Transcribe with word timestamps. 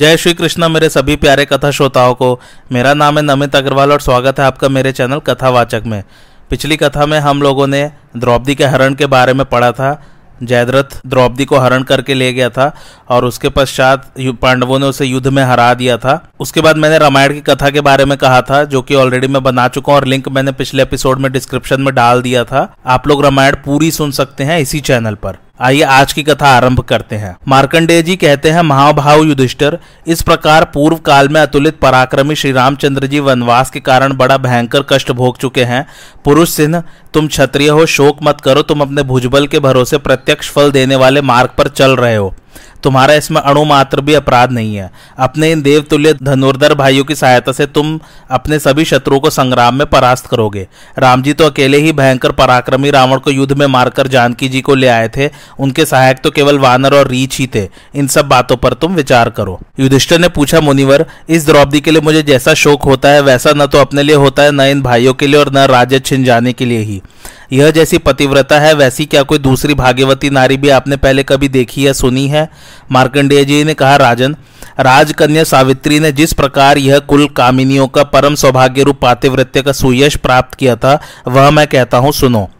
जय 0.00 0.16
श्री 0.16 0.32
कृष्ण, 0.34 0.68
मेरे 0.68 0.88
सभी 0.88 1.14
प्यारे 1.16 1.44
कथा 1.44 1.70
श्रोताओं 1.70 2.14
को। 2.14 2.38
मेरा 2.72 2.92
नाम 2.94 3.18
है 3.18 3.22
नमित 3.24 3.56
अग्रवाल 3.56 3.92
और 3.92 4.00
स्वागत 4.00 4.38
है 4.40 4.44
आपका 4.44 4.68
मेरे 4.68 4.92
चैनल 4.92 5.18
कथावाचक 5.18 5.82
में। 5.86 6.02
पिछली 6.50 6.76
कथा 6.76 7.06
में 7.06 7.18
हम 7.20 7.42
लोगों 7.42 7.66
ने 7.66 7.82
द्रौपदी 8.16 8.54
के 8.54 8.64
हरण 8.64 8.94
के 8.94 9.06
बारे 9.06 9.32
में 9.32 9.44
पढ़ा 9.46 9.70
था। 9.72 9.90
जयद्रथ 10.42 10.96
द्रौपदी 11.06 11.44
को 11.44 11.58
हरण 11.58 11.82
करके 11.82 12.14
ले 12.14 12.32
गया 12.32 12.48
था 12.50 12.72
और 13.08 13.24
उसके 13.24 13.48
पश्चात 13.48 14.10
पांडवों 14.42 14.78
ने 14.78 14.86
उसे 14.86 15.06
युद्ध 15.06 15.26
में 15.26 15.42
हरा 15.42 15.72
दिया 15.74 15.96
था। 15.96 16.18
उसके 16.40 16.60
बाद 16.60 16.76
मैंने 16.76 16.98
रामायण 16.98 17.34
की 17.34 17.40
कथा 17.42 17.70
के 17.70 17.80
बारे 17.80 18.04
में 18.04 18.16
कहा 18.18 18.40
था, 18.42 18.62
जो 18.64 18.82
कि 18.82 18.94
ऑलरेडी 18.94 19.26
मैं 19.26 19.42
बना 19.42 19.68
चुका 19.68 19.92
हूँ 19.92 20.00
और 20.00 20.06
लिंक 20.06 20.28
मैंने 20.28 20.52
पिछले 20.54 20.82
एपिसोड 20.82 21.18
में 21.18 21.30
डिस्क्रिप्शन 21.32 21.80
में 21.80 21.94
डाल 21.94 22.22
दिया 22.22 22.44
था। 22.44 22.68
आप 22.86 23.08
लोग 23.08 23.24
रामायण 23.24 23.56
पूरी 23.64 23.90
सुन 23.90 24.10
सकते 24.12 24.44
हैं 24.44 24.58
इसी 24.60 24.80
चैनल 24.80 25.14
पर। 25.14 25.38
आइए 25.62 25.82
आज 25.82 26.12
की 26.12 26.22
कथा 26.22 26.48
आरंभ 26.48 26.80
करते 26.80 27.16
हैं। 27.16 27.36
मार्कंडेय 27.48 28.02
जी 28.02 28.16
कहते 28.16 28.50
हैं, 28.50 28.62
महाभाव 28.62 29.22
युधिष्ठर, 29.22 29.78
इस 30.06 30.22
प्रकार 30.22 30.64
पूर्व 30.64 30.96
काल 30.96 31.28
में 31.28 31.40
अतुलित 31.40 31.78
पराक्रमी 31.78 32.34
श्री 32.34 32.52
रामचंद्र 32.52 33.06
जी 33.06 33.20
वनवास 33.20 33.70
के 33.70 33.80
कारण 33.80 34.16
बड़ा 34.16 34.36
भयंकर 34.36 34.82
कष्ट 34.82 35.12
भोग 35.12 35.38
चुके 35.38 35.64
हैं। 35.64 35.86
पुरुष 36.24 36.50
सिंह, 36.50 36.82
तुम 37.14 37.28
क्षत्रिय 37.28 37.68
हो, 37.68 37.86
शोक 37.86 38.18
मत 38.22 38.40
करो, 38.40 38.62
तुम 38.62 38.80
अपने 38.80 39.02
भुजबल 39.02 39.46
के 39.46 39.58
भरोसे 39.58 39.98
प्रत्यक्ष 39.98 40.50
फल 40.50 40.70
देने 40.70 40.96
वाले 40.96 41.20
मार्ग 41.20 41.50
पर 41.58 41.68
चल 41.68 41.96
रहे 41.96 42.16
हो। 42.16 42.34
तुम्हारा 42.82 43.14
इसमें 43.14 43.40
अणु 43.40 43.64
मात्र 43.64 44.00
भी 44.00 44.14
अपराध 44.14 44.52
नहीं 44.52 44.76
है। 44.76 44.90
अपने 45.18 45.50
इन 45.52 45.62
देवतुल्य 45.62 46.12
धनुर्धर 46.22 46.74
भाइयों 46.74 47.04
की 47.04 47.14
सहायता 47.14 47.52
से 47.52 47.66
तुम 47.66 47.98
अपने 48.30 48.58
सभी 48.58 48.84
शत्रुओं 48.84 49.20
को 49.20 49.30
संग्राम 49.30 49.74
में 49.74 49.86
परास्त 49.86 50.26
करोगे। 50.26 50.66
राम 50.98 51.22
जी 51.22 51.32
तो 51.32 51.44
अकेले 51.44 51.78
ही 51.78 51.92
भयंकर 51.92 52.32
पराक्रमी 52.32 52.90
रावण 52.90 53.18
को 53.18 53.30
युद्ध 53.30 53.52
में 53.52 53.66
मारकर 53.66 54.08
जानकी 54.08 54.48
जी 54.48 54.60
को 54.60 54.74
ले 54.74 54.88
आए 54.88 55.08
थे। 55.08 55.28
उनके 55.58 55.84
सहायक 55.84 56.20
तो 56.24 56.30
केवल 56.30 56.58
वानर 56.58 56.94
और 56.94 57.08
रीछ 57.08 57.38
ही 57.38 57.46
थे। 57.54 57.68
इन 57.94 58.06
सब 58.06 58.28
बातों 58.28 58.56
पर 58.56 58.72
तुम 58.72 58.94
विचार 58.94 59.30
करो। 59.30 59.58
युधिष्ठर 59.80 60.18
ने 60.18 60.28
पूछा, 60.28 60.60
मुनिवर, 60.60 61.06
इस 61.28 61.46
द्रौपदी 61.46 61.80
के 61.80 61.90
लिए 61.90 62.00
मुझे 62.00 62.22
जैसा 62.22 62.54
शोक 62.54 62.82
होता 62.82 63.08
है, 63.08 63.20
वैसा 63.20 63.52
न 63.56 63.66
तो 63.66 63.78
अपने 63.78 64.02
लिए 64.02 64.16
होता 64.16 64.42
है, 64.42 64.52
न 64.52 64.60
इन 64.60 64.82
भाइयों 64.82 65.14
के 65.14 65.26
लिए 65.26 65.40
और 65.40 65.52
न 65.52 65.66
राज्य 65.66 65.98
छिन 65.98 66.24
जाने 66.24 66.52
के 66.52 66.64
लिए 66.64 66.78
ही। 66.78 67.00
यह 67.52 67.70
जैसी 67.70 67.98
पतिव्रता 67.98 68.60
है, 68.60 68.74
वैसी 68.74 69.06
क्या 69.06 69.22
कोई 69.22 69.38
दूसरी 69.38 69.74
भाग्यवती 69.74 70.30
नारी 70.30 70.56
भी 70.56 70.68
आपने 70.68 70.96
पहले 70.96 71.22
कभी 71.22 71.48
देखी 71.48 71.86
या 71.86 71.92
सुनी 71.92 72.28
है? 72.28 72.48
मार्कंडेय 72.92 73.44
जी 73.44 73.64
ने 73.64 73.74
कहा, 73.74 73.96
राजन, 73.96 74.36
राजकन्या 74.80 75.44
सावित्री 75.44 76.00
ने 76.00 76.12
जिस 76.12 76.32
प्रकार 76.32 76.78
यह 76.78 76.98
कुल 76.98 77.28
कामिनियों 77.28 77.88
का 77.88 78.04
परम 78.04 78.34
सौभाग्य 78.34 78.82
रूप 78.82 79.00
पातिवृत्य 79.02 79.62
का 79.62 79.72
सुयश 79.72 80.16
प्राप्त 80.16 80.54
किया 80.54 80.76
था, 80.76 81.00
वह 81.28 81.50
मैं 81.50 81.66
कहता 81.66 81.98
हूँ, 81.98 82.12
सुनो। 82.12 82.50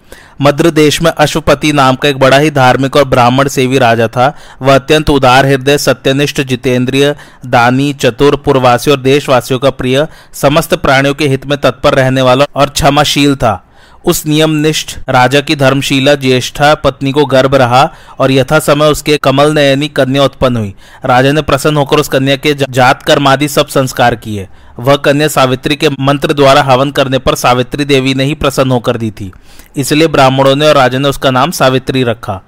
मद्र 0.42 0.70
देश 0.70 1.02
में 1.02 1.10
अश्वपति 1.10 1.72
नाम 1.72 1.96
का 1.96 2.08
एक 2.08 2.18
बड़ा 2.18 2.38
ही 2.38 2.50
धार्मिक 2.50 2.96
और 2.96 3.04
ब्राह्मण 3.04 3.48
सेवी 3.48 3.78
राजा 3.78 4.08
था। 4.08 4.36
वह 4.62 4.74
अत्यंत 4.74 5.10
उदार 5.10 5.46
हृदय, 5.46 5.78
सत्यनिष्ठ 5.78 6.40
जितेंद्रिय, 6.40 7.14
दानी, 7.46 7.92
चतुर 7.92 8.36
पूर्ववासियों 8.36 8.96
और 8.96 9.02
देशवासियों 9.02 9.58
का 9.58 9.70
प्रिय, 9.70 10.06
समस्त 10.32 10.74
प्राणियों 10.74 11.14
के 11.14 11.28
हित 11.28 11.46
में 11.46 11.60
तत्पर 11.60 11.94
रहने 11.94 12.22
वाला 12.22 12.44
और 12.54 12.68
क्षमाशील 12.68 13.36
था। 13.36 13.69
उस 14.04 14.26
नियम 14.26 14.50
निष्ठ 14.50 14.98
राजा 15.08 15.40
की 15.40 15.56
धर्मशीला 15.56 16.14
ज्येष्ठा 16.14 16.74
पत्नी 16.74 17.12
को 17.12 17.24
गर्भ 17.24 17.54
रहा 17.54 17.82
और 18.18 18.30
यथा 18.30 18.58
समय 18.58 18.86
उसके 18.86 19.16
कमल 19.16 19.52
नयनी 19.52 19.88
कन्या 19.88 20.24
उत्पन्न 20.24 20.56
हुई। 20.56 20.74
राजा 21.04 21.32
ने 21.32 21.42
प्रसन्न 21.42 21.76
होकर 21.76 21.98
उस 21.98 22.08
कन्या 22.08 22.36
के 22.36 22.54
जात 22.70 23.02
कर्मादि 23.02 23.48
सब 23.48 23.66
संस्कार 23.66 24.14
किए। 24.14 24.48
वह 24.78 24.96
कन्या 24.96 25.28
सावित्री 25.28 25.76
के 25.76 25.88
मंत्र 26.00 26.32
द्वारा 26.32 26.62
हवन 26.62 26.90
करने 26.90 27.18
पर 27.18 27.34
सावित्री 27.34 27.84
देवी 27.84 28.14
ने 28.14 28.24
ही 28.24 28.34
प्रसन्न 28.34 28.70
होकर 28.70 28.96
दी 28.96 29.10
थी। 29.10 29.32
इसलिए 29.76 30.08
ब्राह्मणों 30.08 30.56
ने 30.56 30.68
और 30.68 30.74
राजा 30.74 30.98
ने 30.98 31.08
उसका 31.08 31.30
नाम 31.30 31.50
सावित्री 31.50 32.02
रखा। 32.04 32.40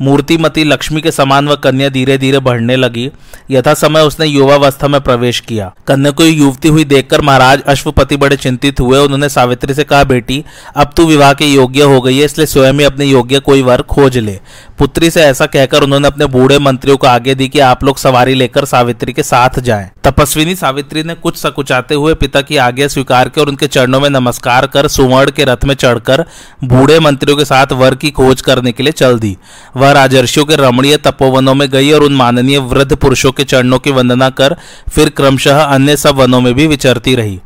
मूर्तिमती 0.00 0.64
लक्ष्मी 0.64 1.00
के 1.00 1.10
समान 1.10 1.48
वह 1.48 1.54
कन्या 1.54 1.88
धीरे 1.88 2.18
धीरे 2.18 2.38
बढ़ने 2.38 2.76
लगी। 2.76 3.10
यथा 3.50 3.74
समय 3.74 4.00
उसने 4.00 4.26
युवावस्था 4.26 4.88
में 4.88 5.00
प्रवेश 5.00 5.40
किया। 5.40 5.72
कन्या 5.86 6.10
को 6.10 6.24
युवती 6.24 6.68
हुई 6.68 6.84
देखकर 6.84 7.20
महाराज 7.20 7.62
अश्वपति 7.62 8.16
बड़े 8.16 8.36
चिंतित 8.36 8.80
हुए। 8.80 8.98
उन्होंने 8.98 9.28
सावित्री 9.28 9.74
से 9.74 9.84
कहा, 9.84 10.04
बेटी, 10.04 10.44
अब 10.76 10.92
तू 10.96 11.06
विवाह 11.06 11.32
के 11.32 11.44
योग्य 11.44 11.82
हो 11.82 12.00
गई 12.00 12.18
है, 12.18 12.24
इसलिए 12.24 12.46
स्वयं 12.46 12.72
ही 12.72 12.84
अपने 12.84 13.04
योग्य 13.04 13.38
कोई 13.38 13.62
वर 13.62 13.82
खोज 13.82 14.18
ले। 14.18 14.38
पुत्री 14.78 15.10
से 15.10 15.20
ऐसा 15.20 15.46
कहकर 15.46 15.82
उन्होंने 15.82 16.08
अपने 16.08 16.26
बूढ़े 16.26 16.58
मंत्रियों 16.58 16.96
को 16.96 17.06
आगे 17.06 17.34
दी 17.34 17.48
कि 17.48 17.58
आप 17.58 17.84
लोग 17.84 17.98
सवारी 17.98 18.34
लेकर 18.34 18.64
सावित्री 18.64 19.12
के 19.12 19.22
साथ 19.22 19.60
जाएँ। 19.60 19.90
तपस्विनी 20.04 20.54
सावित्री 20.54 21.02
ने 21.02 21.14
कुछ 21.14 21.36
सकुचाते 21.36 21.94
हुए 21.94 22.14
पिता 22.14 22.40
की 22.40 22.56
आज्ञा 22.56 22.88
स्वीकार 22.88 23.28
के 23.28 23.40
और 23.40 23.48
उनके 23.48 23.66
चरणों 23.66 24.00
में 24.00 24.08
नमस्कार 24.10 24.66
कर 24.66 24.88
सुवर्ण 24.88 25.30
के 25.30 25.44
रथ 25.44 25.64
में 25.64 25.74
चढ़कर 25.74 26.24
बूढ़े 26.64 26.98
मंत्रियों 27.00 27.36
के 27.36 27.44
साथ 27.44 27.72
वर 27.72 27.94
की 27.94 28.10
खोज 28.10 28.40
करने 28.40 28.72
के 28.72 28.82
लिए 28.82 28.92
चल 28.92 29.18
दी। 29.18 29.36
वह 29.76 29.85
राजर्षियों 29.92 30.46
के 30.46 30.56
रमणीय 30.56 30.96
तपोवनों 30.96 31.54
में 31.54 31.68
गई 31.70 31.92
और 31.92 32.02
उन 32.02 32.14
माननीय 32.14 32.58
वृद्ध 32.58 32.96
पुरुषों 32.96 33.32
के 33.32 33.44
चरणों 33.44 33.78
की 33.78 33.90
वंदना 33.90 34.30
कर, 34.30 34.56
फिर 34.94 35.08
क्रमशः 35.08 35.62
अन्य 35.62 35.96
सब 35.96 36.16
वनों 36.16 36.40
में 36.40 36.54
भी 36.54 36.66
विचरती 36.66 37.14
रही। 37.14 37.40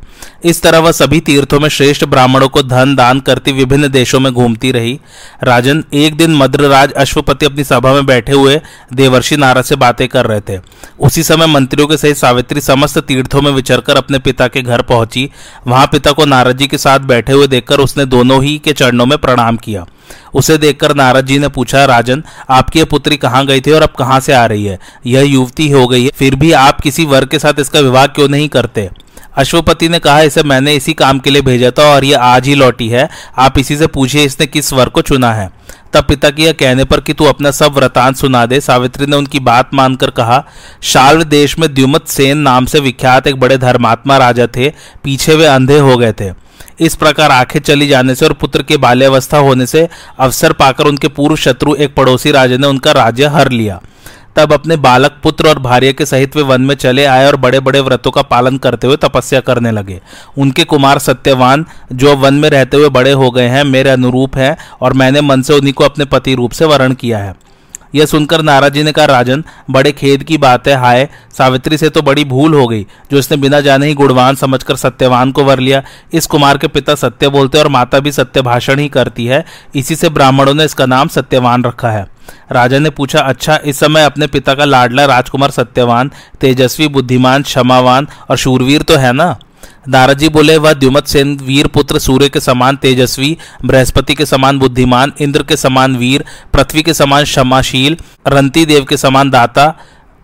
इस 0.45 0.61
तरह 0.61 0.79
वह 0.79 0.91
सभी 0.91 1.19
तीर्थों 1.19 1.59
में 1.59 1.69
श्रेष्ठ 1.69 2.03
ब्राह्मणों 2.05 2.47
को 2.49 2.61
धन 2.63 2.95
दान 2.95 3.19
करती 3.19 3.51
विभिन्न 3.51 3.87
देशों 3.87 4.19
में 4.19 4.31
घूमती 4.33 4.71
रही। 4.71 4.99
राजन 5.43 5.83
एक 5.93 6.17
दिन 6.17 6.35
मद्रराज 6.35 6.91
अश्वपति 6.93 7.45
अपनी 7.45 7.63
सभा 7.63 7.93
में 7.93 8.05
बैठे 8.05 8.31
हुए 8.31 8.59
देवर्षि 8.93 9.37
नारद 9.37 9.63
से 9.63 9.75
बातें 9.75 10.07
कर 10.07 10.25
रहे 10.25 10.41
थे। 10.41 10.59
उसी 10.99 11.23
समय 11.23 11.45
मंत्रियों 11.45 11.87
के 11.87 11.97
सहित 11.97 12.17
सावित्री 12.17 12.61
समस्त 12.61 12.99
तीर्थों 12.99 13.41
में 13.41 13.51
विचरकर 13.51 13.97
अपने 13.97 14.19
पिता 14.19 14.47
के 14.47 14.61
घर 14.61 14.81
पहुँची। 14.81 15.29
वहाँ 15.67 15.87
पिता 15.87 16.11
को 16.11 16.25
नारद 16.25 16.57
जी 16.57 16.67
के 16.67 16.77
साथ 16.77 16.99
बैठे 16.99 17.33
हुए 17.33 17.47
देखकर 17.47 17.79
उसने 17.79 18.05
दोनों 18.05 18.43
ही 18.43 18.57
के 18.57 18.73
चरणों 18.73 19.05
में 19.05 19.17
प्रणाम 19.17 19.57
किया। 19.57 19.85
उसे 20.33 20.57
देखकर 20.57 20.95
नारद 20.95 21.25
जी 21.25 21.39
ने 21.39 21.47
पूछा, 21.47 21.85
राजन, 21.85 22.23
आपकी 22.49 22.83
पुत्री 22.83 23.17
कहाँ 23.17 23.45
गई 23.45 23.61
थी 23.61 23.71
और 23.71 23.81
अब 23.81 23.89
कहाँ 23.89 24.19
से 24.19 24.33
आ 24.33 24.45
रही 24.45 24.65
है? 24.65 24.79
यह 25.05 25.21
युवती 25.21 25.69
हो 25.69 25.87
गई 25.87 26.03
है। 26.03 26.11
फिर 26.15 26.35
भी 26.35 26.51
आप 26.51 26.81
किसी 26.81 27.05
वर्ग 27.05 27.27
के 27.27 27.39
साथ 27.39 27.53
इसका 27.59 27.79
विवाह 27.79 28.05
क्यों 28.05 28.29
नहीं 28.29 28.49
करते? 28.49 28.89
अश्वपति 29.37 29.89
ने 29.89 29.99
कहा, 29.99 30.21
इसे 30.21 30.43
मैंने 30.43 30.75
इसी 30.75 30.93
काम 30.93 31.19
के 31.19 31.29
लिए 31.29 31.41
भेजा 31.41 31.71
था 31.71 31.83
और 31.83 32.03
ये 32.03 32.13
आज 32.13 32.47
ही 32.47 32.55
लौटी 32.55 32.89
है। 32.89 33.09
आप 33.37 33.59
इसी 33.59 33.77
से 33.77 33.87
पूछिए, 33.87 34.23
इसने 34.23 34.45
किस 34.45 34.73
वर 34.73 34.89
को 34.89 35.01
चुना 35.01 35.33
है? 35.33 35.49
तब 35.93 36.03
पिता 36.03 36.29
की 36.29 36.43
यह 36.45 36.51
कहने 36.51 36.83
पर 36.83 36.99
कि 36.99 37.13
तू 37.13 37.25
अपना 37.25 37.51
सब 37.51 37.73
व्रतांत 37.73 38.15
सुना 38.15 38.45
दे। 38.45 38.61
सावित्री 38.61 39.05
ने 39.05 39.15
उनकी 39.15 39.39
बात 39.39 39.73
मानकर 39.73 40.09
कहा, 40.09 40.45
शाल्व 40.81 41.23
देश 41.23 41.59
में 41.59 41.73
द्युमत 41.73 42.07
सेन 42.07 42.37
नाम 42.37 42.65
से 42.65 42.79
विख्यात 42.79 43.27
एक 43.27 43.35
बड़े 43.35 43.57
धर्मात्मा 43.57 44.17
राजा 44.17 44.47
थे। 44.47 44.69
पीछे 45.03 45.35
वे 45.35 45.45
अंधे 45.45 45.79
हो 45.79 45.97
गए 45.97 46.11
थे। 46.11 46.50
इस 46.79 46.95
प्रकार 46.95 47.31
आँखें 47.31 47.59
चली 47.59 47.87
जाने 47.87 48.15
से 48.15 48.25
और 48.25 48.33
पुत्र 48.33 48.63
के 48.63 48.77
बाल्यावस्था 48.77 49.37
होने 49.37 49.65
से 49.65 49.89
अवसर 50.19 50.53
पाकर 50.53 50.83
उनके 50.83 51.07
पूर्व 51.07 51.35
शत्रु 51.35 51.75
एक 51.75 51.95
पड़ोसी 51.95 52.31
राजा 52.31 52.57
ने 52.57 52.67
उनका 52.67 52.91
राज्य 52.91 53.25
हर 53.25 53.51
लिया। 53.51 53.81
तब 54.35 54.53
अपने 54.53 54.75
बालक, 54.75 55.11
पुत्र 55.23 55.49
और 55.49 55.59
भार्य 55.59 55.93
के 55.93 56.05
सहित 56.05 56.35
वे 56.35 56.41
वन 56.41 56.61
में 56.61 56.75
चले 56.75 57.05
आए 57.05 57.27
और 57.27 57.35
बड़े 57.35 57.59
बड़े 57.59 57.81
व्रतों 57.81 58.11
का 58.11 58.21
पालन 58.21 58.57
करते 58.57 58.87
हुए 58.87 58.95
तपस्या 58.95 59.39
करने 59.39 59.71
लगे। 59.71 60.01
उनके 60.37 60.63
कुमार 60.63 60.99
सत्यवान, 60.99 61.65
जो 61.93 62.15
वन 62.15 62.33
में 62.33 62.49
रहते 62.49 62.77
हुए 62.77 62.89
बड़े 62.89 63.11
हो 63.11 63.31
गए 63.31 63.47
हैं, 63.47 63.63
मेरे 63.63 63.89
अनुरूप 63.89 64.37
हैं 64.37 64.57
और 64.81 64.93
मैंने 64.93 65.21
मन 65.21 65.41
से 65.41 65.53
उन्हीं 65.53 65.73
को 65.73 65.83
अपने 65.83 66.05
पति 66.05 66.35
रूप 66.35 66.51
से 66.51 66.65
वर्ण 66.65 66.93
किया 66.93 67.17
है। 67.17 67.50
यह 67.95 68.05
सुनकर 68.05 68.41
नाराज़ 68.41 68.77
ने 68.79 68.91
कहा, 68.91 69.05
राजन, 69.05 69.43
बड़े 69.69 69.91
खेद 69.91 70.23
की 70.23 70.37
बात 70.37 70.67
है, 70.67 70.75
हाय। 70.75 71.07
सावित्री 71.37 71.77
से 71.77 71.89
तो 71.89 72.01
बड़ी 72.01 72.23
भूल 72.25 72.53
हो 72.53 72.67
गई, 72.67 72.85
जो 73.11 73.17
इसने 73.17 73.37
बिना 73.37 73.61
जाने 73.61 73.87
ही 73.87 73.93
गुणवान 73.93 74.35
समझकर 74.35 74.75
सत्यवान 74.75 75.31
को 75.31 75.43
वर 75.43 75.59
लिया। 75.59 75.83
इस 76.13 76.25
कुमार 76.25 76.57
के 76.57 76.67
पिता 76.67 76.95
सत्य 76.95 77.29
बोलते 77.29 77.59
और 77.59 77.67
माता 77.67 77.99
भी 77.99 78.11
सत्य 78.11 78.41
भाषण 78.41 78.79
ही 78.79 78.89
करती 78.89 79.25
है। 79.25 79.45
इसी 79.75 79.95
से 79.95 80.09
ब्राह्मणों 80.09 80.53
ने 80.53 80.65
इसका 80.65 80.85
नाम 80.85 81.07
सत्यवान 81.07 81.63
रखा 81.63 81.91
है। 81.91 82.07
राजा 82.51 82.79
ने 82.79 82.89
पूछा 82.89 83.19
अच्छा 83.19 83.59
इस 83.65 83.79
समय 83.79 84.03
अपने 84.03 84.27
पिता 84.27 84.53
का 84.53 84.65
लाडला 84.65 85.05
राजकुमार 85.05 85.51
सत्यवान, 85.51 86.11
तेजस्वी, 86.41 86.87
बुद्धिमान, 86.87 87.43
क्षमावान 87.43 88.07
और 88.29 88.37
शूरवीर 88.37 88.81
तो 88.81 88.95
है 88.95 89.13
ना? 89.13 89.37
नारद 89.87 90.17
जी 90.17 90.29
बोले, 90.29 90.57
वह 90.57 90.73
द्युमत 90.73 91.07
सेन 91.07 91.37
वीर 91.43 91.67
पुत्र 91.67 91.99
सूर्य 91.99 92.29
के 92.29 92.39
समान 92.39 92.75
तेजस्वी, 92.75 93.37
बृहस्पति 93.65 94.15
के 94.15 94.25
समान 94.25 94.59
बुद्धिमान, 94.59 95.13
इंद्र 95.19 95.43
के 95.43 95.57
समान 95.57 95.95
वीर, 95.95 96.25
पृथ्वी 96.53 96.81
के 96.81 96.93
समान 96.93 97.23
क्षमाशील, 97.23 97.97
रंती 98.27 98.65
देव 98.65 98.83
के 98.83 98.97
समान 98.97 99.29
दाता, 99.29 99.73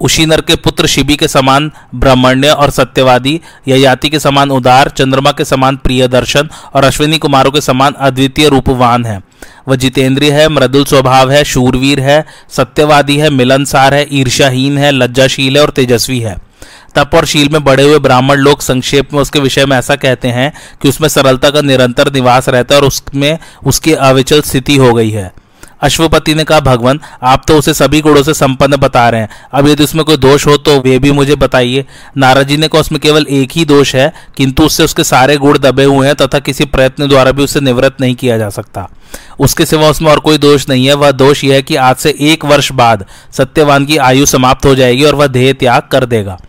उशीनर 0.01 0.41
के 0.41 0.55
पुत्र 0.55 0.87
शिबी 0.87 1.15
के 1.15 1.27
समान 1.27 1.71
ब्राह्मण्य 1.95 2.49
और 2.49 2.69
सत्यवादी, 2.69 3.41
ययाति 3.67 4.09
के 4.09 4.19
समान 4.19 4.51
उदार, 4.51 4.89
चंद्रमा 4.89 5.31
के 5.31 5.45
समान 5.45 5.77
प्रिय 5.77 6.07
दर्शन 6.07 6.49
और 6.73 6.83
अश्विनी 6.83 7.17
कुमारों 7.17 7.51
के 7.51 7.61
समान 7.61 7.93
अद्वितीय 7.93 8.49
रूपवान 8.49 9.05
है। 9.05 9.21
वह 9.67 9.75
जितेंद्रिय 9.75 10.31
है, 10.31 10.49
मृदुल 10.49 10.85
स्वभाव 10.85 11.31
है, 11.31 11.43
शूरवीर 11.43 11.99
है, 11.99 12.25
सत्यवादी 12.49 13.17
है, 13.17 13.29
मिलनसार 13.29 13.93
है 13.93 14.07
ईर्षाहीन 14.11 14.77
है, 14.77 14.91
लज्जाशील 14.91 15.57
है 15.57 15.63
और 15.63 15.69
तेजस्वी 15.69 16.19
है। 16.19 16.37
तप 16.97 17.15
और 17.15 17.25
शील 17.25 17.49
में 17.49 17.63
बड़े 17.63 17.83
हुए 17.83 17.99
ब्राह्मण 17.99 18.37
लोग 18.37 18.61
संक्षेप 18.61 19.13
में 19.13 19.21
उसके 19.21 19.39
विषय 19.39 19.65
में 19.65 19.77
ऐसा 19.77 19.95
कहते 19.95 20.27
हैं 20.27 20.51
कि 20.81 20.89
उसमें 20.89 21.07
सरलता 21.09 21.49
का 21.49 21.61
निरंतर 21.61 22.13
निवास 22.13 22.49
रहता 22.49 22.75
है 22.75 22.81
और 22.81 22.87
उसमें 22.87 23.37
उसकी 23.65 23.93
अविचल 23.93 24.41
स्थिति 24.41 24.75
हो 24.75 24.93
गई 24.93 25.09
है। 25.09 25.31
अश्वपति 25.81 26.33
ने 26.35 26.43
कहा, 26.43 26.59
भगवान, 26.59 26.99
आप 27.23 27.43
तो 27.47 27.57
उसे 27.57 27.73
सभी 27.73 27.99
गुणों 28.01 28.23
से 28.23 28.33
संपन्न 28.33 28.77
बता 28.77 29.09
रहे 29.09 29.21
हैं। 29.21 29.29
अब 29.53 29.67
यदि 29.67 29.83
उसमें 29.83 30.03
कोई 30.05 30.17
दोष 30.17 30.45
हो 30.47 30.55
तो 30.57 30.79
वे 30.81 30.97
भी 30.99 31.11
मुझे 31.11 31.35
बताइए। 31.35 31.85
नारद 32.17 32.47
जी 32.47 32.57
ने 32.57 32.67
कहा, 32.67 32.79
उसमें 32.79 32.99
केवल 33.01 33.25
एक 33.29 33.51
ही 33.51 33.65
दोष 33.65 33.95
है, 33.95 34.11
किंतु 34.37 34.63
उससे 34.63 34.83
उसके 34.83 35.03
सारे 35.03 35.37
गुण 35.37 35.57
दबे 35.57 35.83
हुए 35.83 36.07
हैं 36.07 36.15
तथा 36.15 36.39
किसी 36.39 36.65
प्रयत्न 36.65 37.07
द्वारा 37.07 37.31
भी 37.31 37.43
उसे 37.43 37.59
निवृत्त 37.59 38.01
नहीं 38.01 38.15
किया 38.15 38.37
जा 38.37 38.49
सकता। 38.49 38.89
उसके 39.39 39.65
सिवा 39.65 39.89
उसमें 39.89 40.11
और 40.11 40.19
कोई 40.19 40.37
दोष 40.37 40.69
नहीं 40.69 40.87
है। 40.87 40.93
वह 40.93 41.11
दोष 41.11 41.43
यह 41.43 41.55
है 41.55 41.61
कि 41.61 41.75
आज 41.75 41.95
से 41.95 42.15
एक 42.19 42.45
वर्ष 42.45 42.71
बाद 42.71 43.05
सत्यवान 43.31 43.85
की 43.85 43.97
आयु 43.97 44.25
समाप्त 44.25 44.65
हो 44.65 44.75
जाएगी 44.75 45.03
और 45.03 45.15
वह 45.15 45.27
देह 45.27 45.53
त्याग 45.53 45.81
कर 45.81 46.05
देगा। 46.05 46.39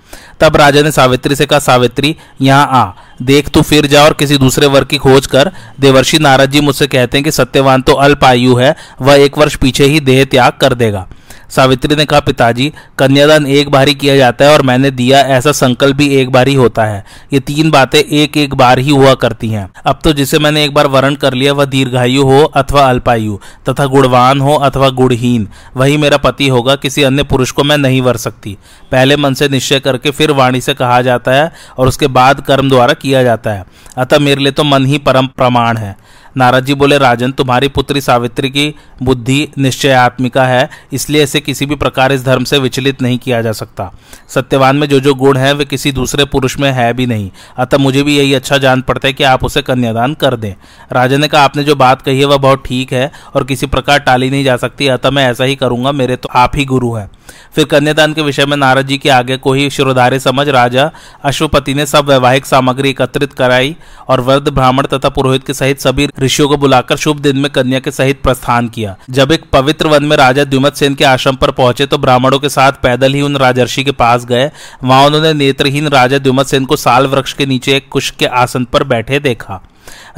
तब 0.41 0.57
राजा 0.57 0.83
ने 0.83 0.91
सावित्री 0.93 1.37
से 1.37 1.47
कहा, 1.47 1.59
सावित्री, 1.59 2.17
यहाँ 2.41 2.67
आ। 2.67 2.93
देख 3.23 3.49
तू 3.49 3.63
फिर 3.63 3.87
जा 3.87 4.05
और 4.05 4.13
किसी 4.13 4.39
दूसरे 4.39 4.67
वर्ग 4.67 4.87
की 4.87 4.97
खोज 4.97 5.27
कर। 5.27 5.51
देवर्षि 5.81 6.19
नारद 6.19 6.51
जी 6.51 6.61
मुझसे 6.61 6.87
कहते 6.87 7.19
हैं 7.19 7.25
कि 7.25 7.31
सत्यवान 7.31 7.83
तो 7.83 7.93
अल्प 7.93 8.25
आयु 8.25 8.55
है। 8.55 8.77
वह 9.01 9.15
एक 9.15 9.39
वर्ष 9.39 9.57
पीछे 9.57 9.85
ही 9.85 10.01
देह 10.01 10.25
त्याग 10.25 10.53
कर 10.53 10.75
देगा। 10.75 11.07
सावित्री 11.51 11.97
ने 11.97 12.05
कहा, 12.05 12.21
पिताजी, 12.21 12.73
कन्यादान 12.99 13.47
एक 13.47 13.69
बार 13.69 13.89
ही 13.89 13.95
किया 13.95 14.17
जाता 14.17 14.45
है 14.45 14.53
और 14.53 14.63
मैंने 14.63 14.91
दिया 14.91 15.21
ऐसा 15.21 15.53
संकल्प 15.53 15.97
भी 15.97 16.09
एक 16.09 16.31
बार 16.31 16.49
ही 16.49 16.55
होता 16.55 16.85
है। 16.85 17.05
ये 17.33 17.41
तीन 17.41 17.71
बातें 17.71 17.99
एक 17.99 18.37
एक 18.37 18.55
बार 18.55 18.79
ही 18.79 18.91
हुआ 18.91 19.15
करती 19.15 19.49
हैं। 19.49 19.71
अब 19.87 19.99
तो 20.05 20.13
जिसे 20.13 20.39
मैंने 20.39 20.65
एक 20.65 20.75
बार 20.75 20.87
वर्ण 20.87 21.15
कर 21.15 21.35
लिया, 21.35 21.53
वह 21.53 21.65
दीर्घायु 21.65 22.23
हो 22.23 22.43
अथवा 22.45 22.89
अल्पायु, 22.89 23.39
तथा 23.69 23.87
गुणवान 23.87 24.41
हो 24.41 24.55
अथवा 24.55 24.89
गुणहीन, 24.89 25.49
वही 25.77 25.97
मेरा 25.97 26.17
पति 26.17 26.49
होगा, 26.49 26.77
किसी 26.77 27.03
अन्य 27.03 27.23
पुरुष 27.23 27.51
को 27.51 27.65
मैं 27.65 27.79
नहीं 27.79 28.01
वर 28.03 28.17
सकती। 28.17 28.57
पहले 28.93 29.17
मन 29.17 29.35
से 29.35 29.49
निश्चय 29.49 29.81
करके 29.81 30.11
फिर 30.11 30.31
वाणी 30.31 30.61
से 30.61 30.75
कहा 30.75 31.03
जाता 31.03 31.33
है 31.33 31.53
और 31.79 31.89
उसके 31.89 32.07
बाद 32.07 32.41
कर्म 32.41 32.69
द्वारा 32.69 32.93
किया 32.93 33.23
जाता 33.23 33.51
है। 33.51 33.65
अतः 33.97 34.19
मेरे 34.19 34.43
लिए 34.43 34.53
तो 34.53 34.65
मन 34.65 34.87
ही 34.87 34.99
परम 34.99 35.27
प्रमाण 35.27 35.77
है। 35.77 35.97
नारद 36.37 36.65
जी 36.65 36.75
बोले, 36.75 36.99
राजन, 36.99 37.33
तुम्हारी 37.33 37.69
पुत्री 37.69 38.01
सावित्री 38.01 38.51
की 38.51 38.75
बुद्धि 39.03 39.49
निश्चयात्मिका 39.59 40.45
है, 40.45 40.69
इसलिए 40.93 41.23
इसे 41.23 41.41
किसी 41.41 41.67
भी 41.67 41.75
प्रकार 41.75 42.13
इस 42.13 42.25
धर्म 42.25 42.45
से 42.45 42.59
विचलित 42.59 43.03
नहीं 43.03 43.19
किया 43.19 43.43
जा 43.43 43.53
सकता। 43.53 43.91
सत्यवान 44.29 44.77
में 44.77 44.89
जो 44.89 45.01
जो 45.01 45.15
गुण 45.15 45.37
है, 45.37 45.53
वे 45.53 45.65
किसी 45.65 45.93
दूसरे 45.93 46.25
पुरुष 46.25 46.59
में 46.59 46.71
है 46.73 46.93
भी 46.93 47.07
नहीं। 47.07 47.31
अतः 47.57 47.79
मुझे 47.79 48.03
भी 48.03 48.17
यही 48.19 48.35
अच्छा 48.35 48.59
जान 48.59 48.83
पड़ता 48.83 49.09
है 49.09 49.13
कि 49.13 49.25
आप 49.25 49.45
उसे 49.45 49.63
कन्यादान 49.63 50.15
कर 50.15 50.37
दें। 50.37 50.55
राजन 50.93 51.21
ने 51.21 51.29
कहा, 51.29 51.43
आपने 51.43 51.65
जो 51.65 51.77
बात 51.77 52.03
कही 52.03 52.19
है, 52.19 52.25
वह 52.25 52.37
बहुत 52.37 52.63
ठीक 52.67 52.93
है 52.93 53.13
और 53.35 53.45
किसी 53.45 53.67
प्रकार 53.67 53.99
टाली 53.99 54.31
नहीं 54.31 54.45
जा 54.45 54.57
सकती। 54.57 54.89
अतः 54.89 55.11
मैं 55.11 55.31
ऐसा 55.31 55.45
ही 55.45 55.57
करूँगा, 55.57 55.93
मेरे 55.93 56.17
तो 56.17 56.29
आप 56.35 56.53
ही 56.57 56.65
गुरु 56.65 56.95
हैं। 56.95 57.11
फिर 57.59 57.67
कन्यादान 57.67 58.13
के 58.15 58.23
विषय 58.23 58.45
में 58.47 58.57
नारद 58.57 58.87
जी 58.87 58.97
के 58.99 59.09
आगे 59.11 59.37
को 59.37 59.53
ही 59.53 59.69
शिरोधार्य 59.71 60.19
समझ 60.19 60.47
राजा 60.49 60.85
अश्वपति 61.25 61.73
ने 61.75 61.87
सब 61.87 62.09
वैवाहिक 62.09 62.45
सामग्री 62.47 62.91
एकत्रित 62.91 63.33
कराई 63.33 63.75
और 64.09 64.21
वृद्ध 64.21 64.49
ब्राह्मण 64.49 64.87
तथा 64.87 65.09
पुरोहित 65.09 65.47
के 65.47 65.55
सहित 65.55 65.81
सभी 65.81 66.07
ऋषियों 66.21 66.49
को 66.49 66.57
बुलाकर 66.57 66.97
शुभ 66.97 67.21
दिन 67.21 67.37
में 67.37 67.51
कन्या 67.51 67.81
के 67.81 67.91
सहित 67.91 68.23
प्रस्थान 68.23 68.69
किया। 68.69 68.95
जब 69.11 69.33
एक 69.33 69.51
पवित्र 69.53 69.87
वन 69.87 70.05
में 70.05 70.17
राजा 70.17 70.45
द्युमत 70.45 70.75
सेन 70.75 70.95
के 70.95 71.05
आश्रम 71.05 71.37
पर 71.37 71.51
पहुँचे 71.51 71.87
तो 71.87 71.99
ब्राह्मणों 71.99 72.39
के 72.39 72.49
साथ 72.49 72.79
पैदल 72.83 73.15
ही 73.15 73.23
उन 73.23 73.37
राजर्षि 73.37 73.85
के 73.85 73.93
पास 73.95 74.25
गए। 74.25 74.51
वहाँ 74.85 75.07
उन्होंने 75.07 75.33
नेत्रहीन 75.33 75.89
राजा 75.89 76.19
द्युमत 76.19 76.47
सेन 76.47 76.65
को 76.65 76.77
साल 76.77 77.07
वृक्ष 77.07 77.33
के 77.33 77.47
नीचे 77.47 77.77
एक 77.77 77.89
कुश 77.89 78.11
के 78.11 78.27
आसन 78.37 78.65
पर 78.65 78.85
बैठे 78.85 79.19
देखा। 79.19 79.61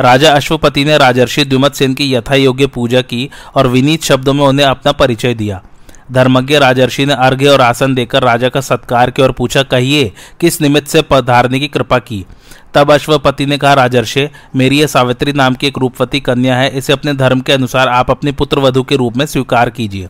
राजा 0.01 0.35
अश्वपति 0.35 0.85
ने 0.85 0.99
राजर्षि 0.99 1.45
द्युमत 1.45 1.75
सेन 1.75 1.95
की 1.95 2.15
यथा 2.15 2.35
योग्य 2.35 2.67
पूजा 2.67 3.03
की 3.03 3.29
और 3.55 3.67
विनीत 3.69 4.05
शब्दों 4.05 4.35
में 4.35 4.45
उन्हें 4.45 4.67
अपना 4.67 4.93
परिचय 4.93 5.35
दिया। 5.35 5.63
धर्मज्ञ 6.13 6.59
राजर्षि 6.59 7.07
ने 7.07 7.15
अर्घ्य 7.15 7.49
और 7.49 7.61
आसन 7.61 7.95
देकर 7.95 8.23
राजा 8.23 8.49
का 8.49 8.61
सत्कार 8.61 9.11
किया 9.11 9.27
और 9.27 9.33
पूछा, 9.33 9.63
कहिए, 9.63 10.13
किस 10.41 10.61
निमित्त 10.61 10.89
से 10.89 11.03
पधारने 11.03 11.61
की 11.61 11.69
कृपा 11.69 11.99
की? 11.99 12.27
तब 12.75 12.93
अश्वपति 12.93 13.47
ने 13.47 13.59
कहा, 13.59 13.75
राजर्षे, 13.75 14.31
मेरी 14.57 14.81
यह 14.81 14.87
सावित्री 14.87 15.33
नाम 15.33 15.55
की 15.55 15.67
एक 15.67 15.79
रूपवती 15.79 16.21
कन्या 16.21 16.57
है, 16.57 16.79
इसे 16.79 16.93
अपने 16.93 17.15
धर्म 17.15 17.41
के 17.41 17.53
अनुसार 17.53 17.89
आप 17.89 18.11
अपनी 18.11 18.33
पुत्र 18.33 18.59
वधु 18.59 18.83
के 18.83 18.97
रूप 18.97 19.17
में 19.17 19.27
स्वीकार 19.27 19.71
कीजिए। 19.71 20.09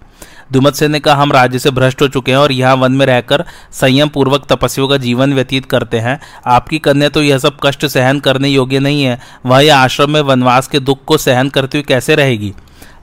दुमत 0.53 0.83
ने 0.83 1.01
कहा, 1.01 1.15
हम 1.15 1.33
राज्य 1.33 1.59
से 1.59 1.71
भ्रष्ट 1.71 2.03
हो 2.03 2.09
चुके 2.09 2.33
हैं 2.33 2.39
और 2.39 2.53
यहाँ 2.53 2.75
वन 2.75 2.93
में 2.93 3.07
रहकर 3.07 3.45
संयम 3.73 4.09
पूर्वक 4.09 4.47
तपस्वियों 4.49 4.89
का 4.89 4.97
जीवन 4.97 5.35
व्यतीत 5.35 5.67
करते 5.67 5.99
हैं। 5.99 6.21
आपकी 6.47 6.79
कन्या 6.79 7.09
तो 7.09 7.23
यह 7.23 7.39
सब 7.39 7.57
कष्ट 7.63 7.87
सहन 7.87 8.21
करने 8.21 8.49
योग्य 8.49 8.79
नहीं 8.79 9.03
है। 9.03 9.21
वह 9.47 9.61
यह 9.61 9.77
आश्रम 9.77 10.11
में 10.11 10.21
वनवास 10.21 10.69
के 10.69 10.81
दुख 10.81 11.05
को 11.05 11.19
सहन 11.19 11.49
करती 11.49 11.79
हुई 11.79 11.85
कैसे 11.89 12.15
रहेगी? 12.15 12.53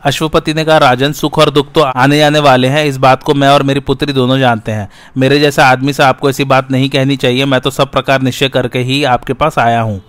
अश्वपति 0.04 0.54
ने 0.54 0.64
कहा, 0.66 0.78
राजन, 0.78 1.12
सुख 1.12 1.40
और 1.40 1.50
दुख 1.50 1.72
तो 1.74 1.82
आने 1.82 2.18
जाने 2.18 2.40
वाले 2.40 2.68
हैं। 2.68 2.86
इस 2.86 2.98
बात 2.98 3.24
को 3.24 3.34
मैं 3.34 3.48
और 3.50 3.64
मेरी 3.64 3.80
पुत्री 3.80 4.14
दोनों 4.14 4.38
जानते 4.40 4.72
हैं। 4.72 4.88
मेरे 5.18 5.40
जैसा 5.40 5.66
आदमी 5.66 5.94
से 5.94 6.04
आपको 6.04 6.30
ऐसी 6.30 6.44
बात 6.44 6.72
नहीं 6.72 6.90
कहनी 6.90 7.18
चाहिए। 7.18 7.46
मैं 7.46 7.62
तो 7.62 7.70
सब 7.70 7.92
प्रकार 7.92 8.22
निश्चय 8.22 8.50
करके 8.50 8.80
ही 8.80 9.04
आपके 9.04 9.34
पास 9.34 9.60
आया 9.60 9.82
हूँ। 9.82 10.02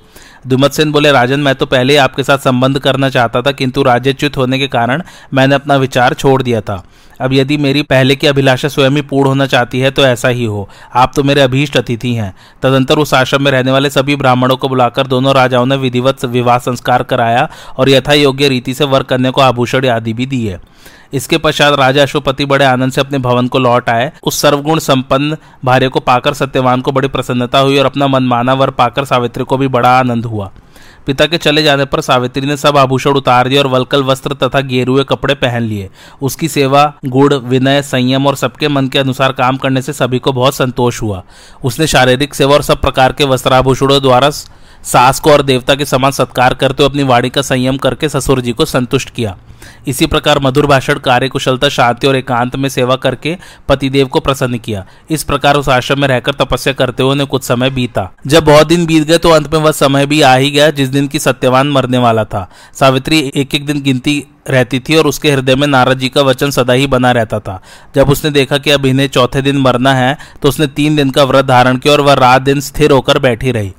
दुमत 0.46 0.73
सेन 0.73 0.93
बोले, 0.93 1.12
राजन, 1.12 1.40
मैं 1.40 1.55
तो 1.55 1.67
पहले 1.67 1.93
ही 1.93 1.99
आपके 1.99 2.23
साथ 2.23 2.38
संबंध 2.38 2.79
करना 2.79 3.08
चाहता 3.08 3.43
था, 3.43 3.52
किंतु 3.52 3.82
राज्यच्युत 3.82 4.37
होने 4.37 4.58
के 4.58 4.69
कारण 4.69 5.02
मैंने 5.35 5.55
अपना 5.55 5.76
विचार 5.76 6.14
छोड़ 6.14 6.43
दिया 6.43 6.61
था। 6.61 6.82
अब 7.20 7.32
यदि 7.32 7.56
मेरी 7.56 7.82
पहले 7.82 8.17
की 8.17 8.26
अभिलाषा 8.26 8.69
स्वयं 8.69 8.91
ही 8.91 9.03
पूर्ण 9.03 9.29
होना 9.29 9.47
चाहती 9.47 9.81
है 9.81 9.91
तो 9.91 10.03
ऐसा 10.03 10.29
ही 10.29 10.44
हो। 10.44 10.69
आप 10.94 11.12
तो 11.17 11.23
मेरे 11.23 11.41
अभीष्ट 11.41 11.76
अतिथि 11.76 12.12
हैं। 12.15 12.35
तदंतर 12.62 12.99
उस 12.99 13.15
आश्रम 13.15 13.43
में 13.43 13.50
रहने 13.53 13.73
वाले 13.73 13.91
सभी 13.91 14.17
ब्राह्मणों 14.17 14.56
को 14.56 14.69
बुलाकर 14.69 15.06
दोनों 15.06 15.35
राजाओं 15.35 15.67
ने 15.67 15.76
विधिवत 15.76 16.25
विवाह 16.25 16.59
संस्कार 16.59 17.03
कराया 17.03 17.49
और 17.79 17.88
यथा 17.88 18.12
योग्य 18.12 18.49
रीति 18.49 18.75
से 18.75 18.85
वर 18.85 19.03
कन्या 19.03 19.31
को 19.31 19.41
आभूषण 19.41 19.88
आदि 19.88 20.12
भी 20.12 20.26
दिए। 20.26 20.59
इसके 21.12 21.38
पश्चात 21.38 21.75
राजा 21.79 22.03
अशोपति 22.03 22.44
बड़े 22.44 22.65
आनंद 22.65 22.93
से 22.93 23.00
अपने 23.00 23.19
भवन 23.19 23.47
को 23.49 23.59
लौट 23.59 23.88
आए। 23.88 24.11
उस 24.23 24.40
सर्वगुण 24.40 24.78
संपन्न 24.78 25.37
भार्य 25.64 25.88
को 25.88 26.00
पाकर 26.00 26.35
सत्यवान 26.35 26.81
को 26.81 26.92
बड़ी 26.92 27.09
प्रसन्नता 27.09 27.59
हुई 27.59 27.78
और 27.78 27.87
अपना 27.87 28.07
मनमाना 28.07 28.54
वर 28.54 28.71
पाकर 28.71 29.04
सावित्री 29.04 29.45
को 29.45 29.57
भी 29.57 29.69
बड़ा 29.69 29.99
आनंद 29.99 30.25
हुआ। 30.25 30.50
पिता 31.09 31.27
के 31.27 31.38
चले 31.38 31.62
जाने 31.62 31.85
पर 31.85 32.00
सावित्री 32.00 32.47
ने 32.47 32.57
सब 32.57 32.77
आभूषण 32.77 33.11
उतार 33.11 33.49
दिए 33.49 33.59
और 33.59 33.67
वलकल 33.67 34.03
वस्त्र 34.05 34.35
तथा 34.35 34.61
गेरुए 34.61 35.05
कपड़े 35.05 35.35
पहन 35.35 35.62
लिए। 35.62 35.88
उसकी 36.23 36.49
सेवा 36.49 36.83
गुड़ 37.07 37.35
विनय, 37.35 37.83
संयम 37.83 38.27
और 38.27 38.37
सबके 38.37 38.69
मन 38.69 38.88
के 38.88 38.99
अनुसार 38.99 39.33
काम 39.33 39.57
करने 39.57 39.83
से 39.83 39.93
सभी 39.93 40.19
को 40.19 40.33
बहुत 40.33 40.55
संतोष 40.55 41.03
हुआ। 41.03 41.23
उसने 41.65 41.87
शारीरिक 41.87 42.35
सेवा 42.35 42.55
और 42.55 42.62
सब 42.62 42.81
प्रकार 42.81 43.12
के 43.12 43.25
वस्त्राभूषणों 43.25 44.00
द्वारा 44.03 44.31
सास 44.31 45.21
को 45.21 45.33
और 45.33 45.43
देवता 45.43 45.75
के 45.75 45.85
समान 45.85 46.11
सत्कार 46.11 46.55
करते 46.55 46.83
हुए 46.83 46.91
अपनी 46.91 47.03
वाणी 47.03 47.31
का 47.31 47.43
संयम 47.43 47.77
करके 47.77 48.09
ससुर 48.09 48.41
जी 48.41 48.53
को 48.53 48.65
संतुष्ट 48.65 49.11
किया। 49.11 49.37
इसी 49.88 50.07
प्रकार 50.07 50.38
मधुर 50.38 50.67
भाषण 50.67 50.99
कार्य 51.00 51.29
कुशलता 51.29 51.69
शांति 51.69 52.07
और 52.07 52.17
एकांत 52.17 52.57
में 52.57 52.69
सेवा 52.69 52.97
करके 52.97 53.37
पतिदेव 53.69 54.07
को 54.07 54.21
प्रसन्न 54.21 54.59
किया। 54.59 54.85
इस 55.11 55.23
प्रकार 55.25 55.57
उस 55.57 55.69
आश्रम 55.69 56.00
में 56.00 56.09
रहकर 56.09 56.35
तपस्या 56.35 56.73
करते 56.73 57.03
हुए 57.03 57.12
उन्हें 57.12 57.29
कुछ 57.29 57.45
समय 57.45 57.71
बीता। 57.71 58.11
जब 58.27 58.45
बहुत 58.45 58.67
दिन 58.67 58.87
बीत 58.87 59.07
गए 59.09 59.19
तो 59.19 59.31
अंत 59.31 59.53
में 59.55 59.61
वह 59.61 59.73
समय 59.73 60.07
भी 60.07 60.21
आ 60.23 60.35
ही 60.35 60.50
गया 60.50 60.71
जिस 60.71 60.88
दिन 60.88 61.09
की 61.09 61.19
सत्यवान 61.19 61.71
मरने 61.71 61.99
वाला 61.99 62.25
था। 62.25 62.49
सावित्री 62.75 63.19
एक 63.35 63.55
एक 63.55 63.67
दिन 63.67 63.83
गिनती 63.83 64.23
रहती 64.49 64.79
थी 64.81 64.97
और 64.97 65.07
उसके 65.07 65.31
हृदय 65.31 65.55
में 65.55 65.67
नारद 65.67 65.99
जी 65.99 66.09
का 66.09 66.23
वचन 66.23 66.50
सदा 66.50 66.73
ही 66.73 66.87
बना 66.87 67.11
रहता 67.12 67.38
था। 67.41 67.61
जब 67.95 68.11
उसने 68.11 68.31
देखा 68.31 68.59
कि 68.59 68.71
अब 68.71 68.87
इन्हें 68.87 69.09
चौथे 69.09 69.43
दिन 69.43 69.59
मरना 69.59 69.95
है 69.95 70.17
तो 70.43 70.49
उसने 70.49 70.67
तीन 70.69 70.97
दिन 70.97 71.11
का 71.11 71.25
व्रत 71.25 71.45
धारण 71.45 71.77
किया 71.77 71.95
और 71.95 72.00
वह 72.00 72.15
रात 72.15 72.43
दिन 72.43 72.61
स्थिर 72.61 72.91
होकर 72.91 73.19
बैठी 73.19 73.53
रही। 73.53 73.73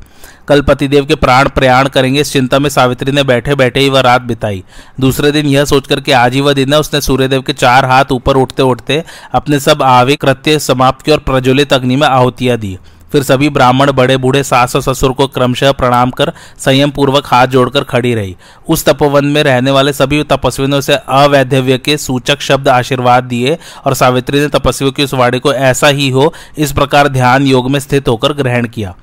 कल 0.48 0.62
पतिदेव 0.62 1.06
के 1.06 1.16
प्राण 1.16 1.50
प्रयाण 1.50 1.88
करेंगे। 1.88 2.22
इस 2.22 2.32
चिंता 2.34 2.60
में 2.60 2.70
सावित्री 2.70 3.12
ने 3.12 3.24
बैठे 3.24 3.56
बैठे 3.56 3.80
ही 3.80 3.90
वह 3.90 4.02
रात 4.02 4.22
बिताई। 4.22 4.64
दूसरे 5.00 5.32
दिन 5.32 5.46
यह 5.46 5.66
सोचकर 5.66 6.00
कि 6.00 6.12
आज 6.12 6.34
ही 6.34 6.42
वह 6.42 6.54
दिन 6.54 6.74
है, 6.74 6.80
उसने 6.80 7.02
सूर्यदेव 7.02 7.42
के 7.42 7.54
चार 7.54 7.86
हाथ 7.86 8.12
ऊपर 8.12 8.36
उठते 8.36 8.64
उठते 8.64 9.04
अपने 9.34 9.60
सब 9.60 9.84
आवे 9.84 10.16
कृत्य, 10.16 10.60
समाप्त 10.60 11.06
किए 11.06 11.14
और 11.14 11.20
प्रज्वलित 11.20 11.74
अग्नि 11.74 11.96
में 11.96 12.08
आहुतियाँ 12.08 12.58
दी। 12.58 12.78
फिर 13.12 13.24
सभी 13.24 13.50
ब्राह्मण, 13.50 13.92
बड़े 13.92 14.16
बूढ़े, 14.18 14.44
सास 14.44 14.76
और 14.76 14.82
ससुर 14.82 15.12
को 15.12 15.28
क्रमशः 15.28 15.72
प्रणाम 15.72 16.12
कर 16.12 16.32
संयम 16.58 16.92
पूर्वक 16.92 17.28
हाथ 17.28 17.48
जोड़कर 17.48 17.84
खड़ी 17.84 18.14
रही। 18.14 18.36
उस 18.68 18.86
तपोवन 18.86 19.26
में 19.26 19.42
रहने 19.44 19.72
वाले 19.72 19.94
सभी 19.94 20.22
तपस्वियों 20.24 20.70
ने 20.70 20.78
उसे 20.78 20.94
अवैधव्य 20.94 21.78
के 21.78 21.98
सूचक 21.98 22.42
शब्द 22.42 22.68
आशीर्वाद 22.68 23.24
दिए 23.24 23.58
और 23.86 23.94
सावित्री 23.94 24.40
ने 24.40 24.48
तपस्वियों 24.50 24.92
की 24.92 25.04
उस 25.04 25.14
वाणी 25.14 25.40
को 25.40 25.54
ऐसा 25.54 25.88
ही 25.88 26.10
हो, 26.10 26.34
इस 26.58 26.72
प्रकार 26.72 27.08
ध्यान 27.08 27.48
योग 27.48 27.72
में 27.72 27.80
स्थित 27.80 28.08
होकर 28.08 28.34
ग्रहण 28.34 28.68
किया। 28.68 28.96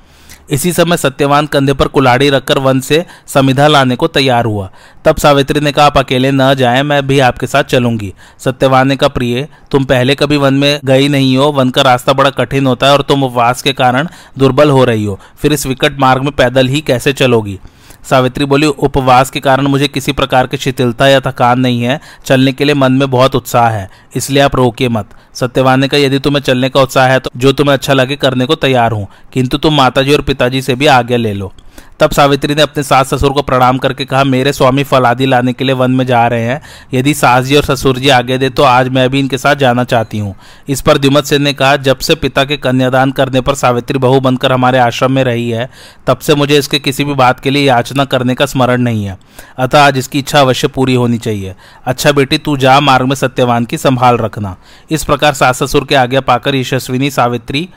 इसी 0.50 0.72
समय 0.72 0.96
सत्यवान 0.96 1.46
कंधे 1.46 1.72
पर 1.72 1.88
कुलाड़ी 1.88 2.28
रखकर 2.30 2.58
वन 2.58 2.80
से 2.80 3.04
समिधा 3.26 3.66
लाने 3.66 3.96
को 3.96 4.06
तैयार 4.06 4.44
हुआ। 4.44 4.70
तब 5.04 5.16
सावित्री 5.16 5.60
ने 5.60 5.72
कहा, 5.72 5.86
आप 5.86 5.98
अकेले 5.98 6.30
न 6.30 6.54
जाएँ, 6.54 6.82
मैं 6.82 7.06
भी 7.06 7.18
आपके 7.18 7.46
साथ 7.46 7.64
चलूँगी। 7.64 8.12
सत्यवान 8.38 8.88
ने 8.88 8.96
कहा, 8.96 9.08
प्रिय, 9.08 9.48
तुम 9.70 9.84
पहले 9.84 10.14
कभी 10.14 10.36
वन 10.36 10.54
में 10.54 10.80
गई 10.84 11.08
नहीं 11.08 11.36
हो। 11.36 11.50
वन 11.52 11.70
का 11.70 11.82
रास्ता 11.82 12.12
बड़ा 12.12 12.30
कठिन 12.30 12.66
होता 12.66 12.86
है 12.86 12.92
और 12.92 13.02
तुम 13.02 13.24
उपवास 13.24 13.62
के 13.62 13.72
कारण 13.72 14.08
दुर्बल 14.38 14.70
हो 14.70 14.84
रही 14.84 15.04
हो। 15.04 15.18
फिर 15.38 15.52
इस 15.52 15.66
विकट 15.66 15.98
मार्ग 16.00 16.22
में 16.22 16.32
पैदल 16.32 16.68
ही 16.68 16.80
कैसे 16.80 17.12
चलोगी? 17.12 17.58
सावित्री 18.04 18.44
बोली, 18.44 18.66
उपवास 18.66 19.30
के 19.30 19.40
कारण 19.40 19.66
मुझे 19.66 19.88
किसी 19.88 20.12
प्रकार 20.12 20.46
की 20.46 20.56
शिथिलता 20.56 21.08
या 21.08 21.20
थकान 21.20 21.60
नहीं 21.60 21.82
है। 21.82 22.00
चलने 22.24 22.52
के 22.52 22.64
लिए 22.64 22.74
मन 22.74 22.92
में 22.92 23.10
बहुत 23.10 23.34
उत्साह 23.34 23.68
है, 23.68 23.88
इसलिए 24.16 24.42
आप 24.42 24.56
रोकिए 24.56 24.88
मत। 24.88 25.08
सत्यवान 25.36 25.80
ने 25.80 25.88
कहा, 25.88 26.00
यदि 26.00 26.18
तुम्हें 26.18 26.42
चलने 26.42 26.68
का 26.68 26.80
उत्साह 26.80 27.06
है 27.06 27.18
तो 27.20 27.30
जो 27.36 27.52
तुम्हें 27.52 27.74
अच्छा 27.74 27.92
लगे, 27.92 28.16
करने 28.16 28.46
को 28.46 28.54
तैयार 28.54 28.92
हूँ। 28.92 29.06
किंतु 29.32 29.58
तुम 29.58 29.74
माताजी 29.74 30.14
और 30.14 30.20
पिताजी 30.20 30.62
से 30.62 30.74
भी 30.74 30.86
आज्ञा 30.86 31.16
ले 31.16 31.32
लो। 31.32 31.52
तब 32.00 32.10
सावित्री 32.10 32.54
ने 32.54 32.62
अपने 32.62 32.82
सास 32.82 33.14
ससुर 33.14 33.32
को 33.32 33.42
प्रणाम 33.42 33.78
करके 33.78 34.04
कहा, 34.04 34.22
मेरे 34.24 34.52
स्वामी 34.52 34.82
फल 34.84 35.04
आदि 35.04 35.26
लाने 35.26 35.52
के 35.52 35.64
लिए 35.64 35.74
वन 35.74 35.90
में 35.90 36.04
जा 36.06 36.26
रहे 36.26 36.42
हैं। 36.42 36.60
यदि 36.94 37.14
सास 37.14 37.44
जी 37.44 37.56
और 37.56 37.64
ससुर 37.64 37.98
जी 37.98 38.08
आगे 38.08 38.38
दे 38.38 38.48
तो 38.48 38.62
आज 38.62 38.88
मैं 38.88 39.08
भी 39.10 39.20
इनके 39.20 39.38
साथ 39.38 39.56
जाना 39.56 39.84
चाहती 39.84 40.18
हूँ। 40.18 40.34
इस 40.68 40.80
पर 40.80 40.98
द्युमत 40.98 41.24
सेन 41.24 41.42
ने 41.42 41.52
कहा, 41.52 41.76
जब 41.76 41.98
से 41.98 42.14
पिता 42.14 42.44
के 42.44 42.56
कन्यादान 42.56 43.10
करने 43.10 43.40
पर 43.40 43.54
सावित्री 43.54 43.98
बहु 43.98 44.20
बनकर 44.20 44.52
हमारे 44.52 44.78
आश्रम 44.78 45.12
में 45.12 45.22
रही 45.24 45.50
है, 45.50 45.68
तब 46.06 46.18
से 46.18 46.34
मुझे 46.34 46.58
इसके 46.58 46.78
किसी 46.78 47.04
भी 47.04 47.14
बात 47.14 47.40
के 47.40 47.50
लिए 47.50 47.64
याचना 47.64 48.04
करने 48.04 48.34
का 48.34 48.46
स्मरण 48.46 48.82
नहीं 48.82 49.04
है। 49.04 49.18
अतः 49.58 49.82
आज 49.82 49.98
इसकी 49.98 50.18
इच्छा 50.18 50.40
अवश्य 50.40 50.68
पूरी 50.68 50.94
होनी 50.94 51.18
चाहिए। 51.18 51.54
अच्छा 51.86 52.12
बेटी, 52.12 52.38
तू 52.38 52.56
जा, 52.56 52.78
मार्ग 52.80 53.06
में 53.06 53.16
सत्यवान 53.16 53.64
की 53.64 53.78
संभाल 53.78 54.16
रखना। 54.16 54.56
इस 54.90 55.04
प्रकार 55.04 55.25
सास 55.33 55.62
ससुर 55.62 55.85
के 55.85 55.95
आज्ञा 55.95 56.21
पाकर 56.21 56.54
यशस्विनी 56.54 57.11
सावित्री 57.11 57.68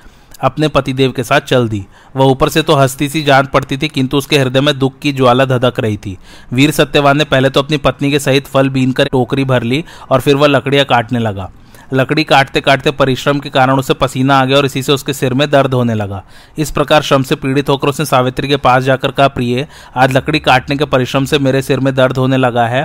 अपने 0.41 0.67
पतिदेव 0.67 1.11
के 1.11 1.23
साथ 1.23 1.41
चल 1.41 1.67
दी। 1.69 1.85
वह 2.15 2.25
ऊपर 2.25 2.49
से 2.49 2.61
तो 2.61 2.75
हस्ती 2.75 3.09
सी, 3.09 3.21
जान 3.21 3.45
पड़ती 3.45 3.77
थी, 3.77 3.87
किंतु 3.87 4.17
उसके 4.17 4.37
हृदय 4.37 4.61
में 4.61 4.77
दुख 4.79 4.99
की 4.99 5.11
ज्वाला 5.13 5.45
धधक 5.45 5.79
रही 5.79 5.97
थी। 5.97 6.17
वीर 6.53 6.71
सत्यवान 6.71 7.17
ने 7.17 7.23
पहले 7.23 7.49
तो 7.49 7.61
अपनी 7.61 7.77
पत्नी 7.77 8.11
के 8.11 8.19
सहित 8.19 8.47
फल 8.47 8.69
बीन 8.69 8.91
कर 8.91 9.07
टोकरी 9.07 9.43
भर 9.43 9.63
ली 9.63 9.83
और 10.09 10.21
फिर 10.21 10.35
वह 10.35 10.47
लकड़ियाँ 10.47 10.85
काटने 10.85 11.19
लगा। 11.19 11.49
लकड़ी 11.93 12.23
काटते 12.23 12.61
काटते 12.61 12.91
परिश्रम 12.91 13.39
के 13.39 13.49
कारण 13.49 13.79
उसे 13.79 13.93
पसीना 13.93 14.39
आ 14.39 14.45
गया 14.45 14.57
और 14.57 14.65
इसी 14.65 14.83
से 14.83 14.91
उसके 14.91 15.13
सिर 15.13 15.33
में 15.33 15.49
दर्द 15.49 15.73
होने 15.73 15.93
लगा। 15.93 16.23
इस 16.57 16.71
प्रकार 16.71 17.01
श्रम 17.01 17.23
से 17.23 17.35
पीड़ित 17.35 17.69
होकर 17.69 17.87
उसने 17.87 18.05
सावित्री 18.05 18.47
के 18.47 18.57
पास 18.57 18.83
जाकर 18.83 19.11
कहा, 19.11 19.27
प्रिय, 19.27 19.67
आज 19.95 20.15
लकड़ी 20.17 20.39
काटने 20.39 20.77
के 20.77 20.85
परिश्रम 20.85 21.25
से 21.25 21.39
मेरे 21.39 21.61
सिर 21.61 21.79
में 21.79 21.93
दर्द 21.95 22.17
होने 22.17 22.37
लगा 22.37 22.67
है 22.67 22.83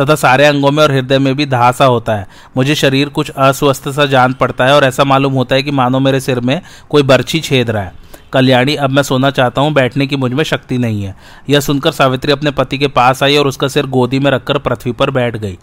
तथा 0.00 0.14
सारे 0.14 0.44
अंगों 0.44 0.70
में 0.70 0.82
और 0.82 0.92
हृदय 0.92 1.18
में 1.18 1.34
भी 1.36 1.46
धासा 1.46 1.84
होता 1.84 2.16
है। 2.16 2.26
मुझे 2.56 2.74
शरीर 2.74 3.08
कुछ 3.08 3.30
अस्वस्थ 3.30 3.88
सा 3.88 4.06
जान 4.06 4.32
पड़ता 4.32 4.66
है 4.66 4.74
और 4.74 4.84
ऐसा 4.84 5.04
मालूम 5.04 5.32
होता 5.32 5.54
है 5.54 5.62
कि 5.62 5.70
मानो 5.70 6.00
मेरे 6.00 6.20
सिर 6.20 6.40
में 6.40 6.60
कोई 6.90 7.02
बर्छी 7.02 7.40
छेद 7.40 7.70
रहा 7.70 7.82
है। 7.82 8.05
कल्याणी, 8.32 8.74
अब 8.74 8.90
मैं 8.90 9.02
सोना 9.02 9.30
चाहता 9.30 9.60
हूँ, 9.60 9.72
बैठने 9.72 10.06
की 10.06 10.16
मुझमें 10.16 10.44
शक्ति 10.44 10.78
नहीं 10.78 11.02
है। 11.02 11.14
यह 11.50 11.60
सुनकर 11.60 11.92
सावित्री 11.92 12.32
अपने 12.32 12.50
पति 12.50 12.78
के 12.78 12.88
पास 12.88 13.22
आई 13.22 13.36
और 13.36 13.46
उसका 13.46 13.68
सिर 13.68 13.86
गोदी 13.86 14.18
में 14.18 14.30
रखकर 14.30 14.58
पृथ्वी 14.58 14.92
पर 14.92 15.10
बैठ 15.10 15.36
गई। 15.36 15.58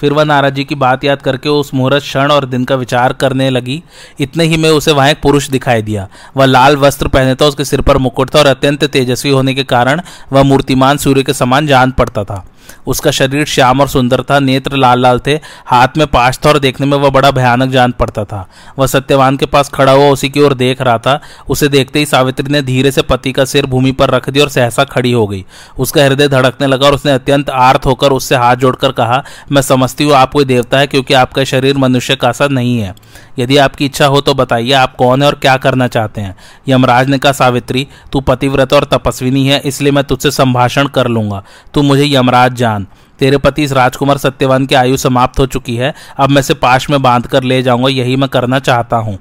फिर 0.00 0.12
वह 0.12 0.24
नाराज़ 0.24 0.54
जी 0.54 0.64
की 0.64 0.74
बात 0.74 1.04
याद 1.04 1.22
करके 1.22 1.48
उस 1.48 1.74
मुहूर्त 1.74 2.02
क्षण 2.02 2.30
और 2.30 2.44
दिन 2.44 2.64
का 2.64 2.74
विचार 2.74 3.12
करने 3.12 3.48
लगी। 3.50 3.82
इतने 4.20 4.44
ही 4.44 4.56
में 4.56 4.68
उसे 4.70 4.92
वहाँ 4.92 5.08
एक 5.10 5.20
पुरुष 5.22 5.48
दिखाई 5.50 5.82
दिया। 5.82 6.08
वह 6.36 6.44
लाल 6.44 6.76
वस्त्र 6.76 7.08
पहने 7.08 7.34
था, 7.34 7.44
उसके 7.44 7.64
सिर 7.64 7.80
पर 7.80 7.98
मुकुट 7.98 8.34
था 8.34 8.38
और 8.38 8.46
अत्यंत 8.46 8.84
तेजस्वी 8.84 9.30
होने 9.30 9.54
के 9.54 9.64
कारण 9.64 10.00
वह 10.32 10.42
मूर्तिमान 10.42 10.96
सूर्य 10.96 11.22
के 11.22 11.32
समान 11.32 11.66
जान 11.66 11.90
पड़ता 11.90 12.24
था। 12.24 12.44
उसका 12.86 13.10
शरीर 13.10 13.44
श्याम 13.44 13.80
और 13.80 13.88
सुंदर 13.88 14.22
था, 14.22 14.38
नेत्र 14.38 14.76
लाल 14.76 15.00
लाल 15.00 15.20
थे, 15.26 15.34
हाथ 15.66 15.96
में 15.96 16.06
पाश 16.06 16.38
था 16.44 16.48
और 16.48 16.58
देखने 16.58 16.86
में 16.86 16.96
वह 16.98 17.10
बड़ा 17.10 17.30
भयानक 17.30 17.70
जान 17.70 17.92
पड़ता 17.92 18.24
था। 18.24 18.46
वह 18.78 18.86
सत्यवान 18.86 19.36
के 19.36 19.46
पास 19.46 19.68
खड़ा 19.68 19.92
हुआ 19.92 20.08
उसी 20.08 20.28
की 20.28 20.40
ओर 20.40 20.54
देख 20.54 20.82
रहा 20.82 20.98
था। 20.98 21.20
उसे 21.48 21.68
देखते 21.68 21.98
ही 21.98 22.06
सावित्री 22.06 22.52
ने 22.52 22.62
धीरे 22.62 22.90
से 22.90 23.02
पति 23.02 23.32
का 23.32 23.44
सिर 23.44 23.66
भूमि 23.66 23.92
पर 23.92 24.10
रख 24.10 24.28
दिया 24.30 24.44
और 24.44 24.50
सहसा 24.50 24.84
खड़ी 24.84 25.12
हो 25.12 25.26
गई। 25.26 25.44
उसका 25.78 26.04
हृदय 26.04 26.28
धड़कने 26.28 26.66
लगा 26.66 26.86
और 26.86 26.94
उसने 26.94 27.12
अत्यंत 27.12 27.50
आर्थ 27.50 27.86
होकर 27.86 28.12
उससे 28.12 28.36
हाथ 28.36 28.56
जोड़कर 28.56 28.92
कहा, 28.92 29.22
मैं 29.52 29.62
समझती 29.62 30.04
हूँ 30.04 30.12
आप 30.12 30.32
कोई 30.32 30.44
देवता 30.44 30.78
है 30.78 30.86
क्योंकि 30.86 31.14
आपका 31.14 31.44
शरीर 31.44 31.76
मनुष्य 31.76 32.16
का 32.16 32.32
सा 32.32 32.46
नहीं 32.48 32.78
है। 32.78 32.94
यदि 33.38 33.56
आपकी 33.56 33.84
इच्छा 33.84 34.06
हो 34.06 34.20
तो 34.20 34.34
बताइए 34.34 34.72
आप 34.72 34.94
कौन 34.96 35.22
है 35.22 35.28
और 35.28 35.34
क्या 35.34 35.56
करना 35.56 35.86
चाहते 35.88 36.20
हैं? 36.20 36.34
यमराज 36.68 37.08
ने 37.08 37.18
कहा, 37.18 37.32
सावित्री, 37.32 37.86
तू 38.12 38.20
पतिव्रत 38.20 38.72
और 38.72 38.84
तपस्विनी 38.84 39.46
है, 39.46 39.60
इसलिए 39.60 39.92
मैं 39.92 40.04
तुझसे 40.04 40.30
संभाषण 40.30 40.86
कर 40.86 41.08
लूँगा। 41.08 41.42
तू 41.74 41.82
मुझे 41.82 42.04
यमराज 42.06 42.56
जान। 42.58 42.86
तेरे 43.18 43.38
पति 43.38 43.62
इस 43.62 43.72
राजकुमार 43.72 44.18
सत्यवान 44.18 44.66
की 44.66 44.74
आयु 44.74 44.96
समाप्त 44.96 45.40
हो 45.40 45.46
चुकी 45.46 45.76
है। 45.76 45.94
अब 46.18 46.30
मैं 46.30 46.42
से 46.42 46.54
पाश 46.54 46.90
में 46.90 47.02
बाँध 47.02 47.26
कर 47.26 47.42
ले 47.42 47.62
जाऊँगा, 47.62 47.88
यही 47.88 48.16
मैं 48.16 48.28
करना 48.28 48.58
चाहता 48.58 48.96
हूँ। 48.96 49.18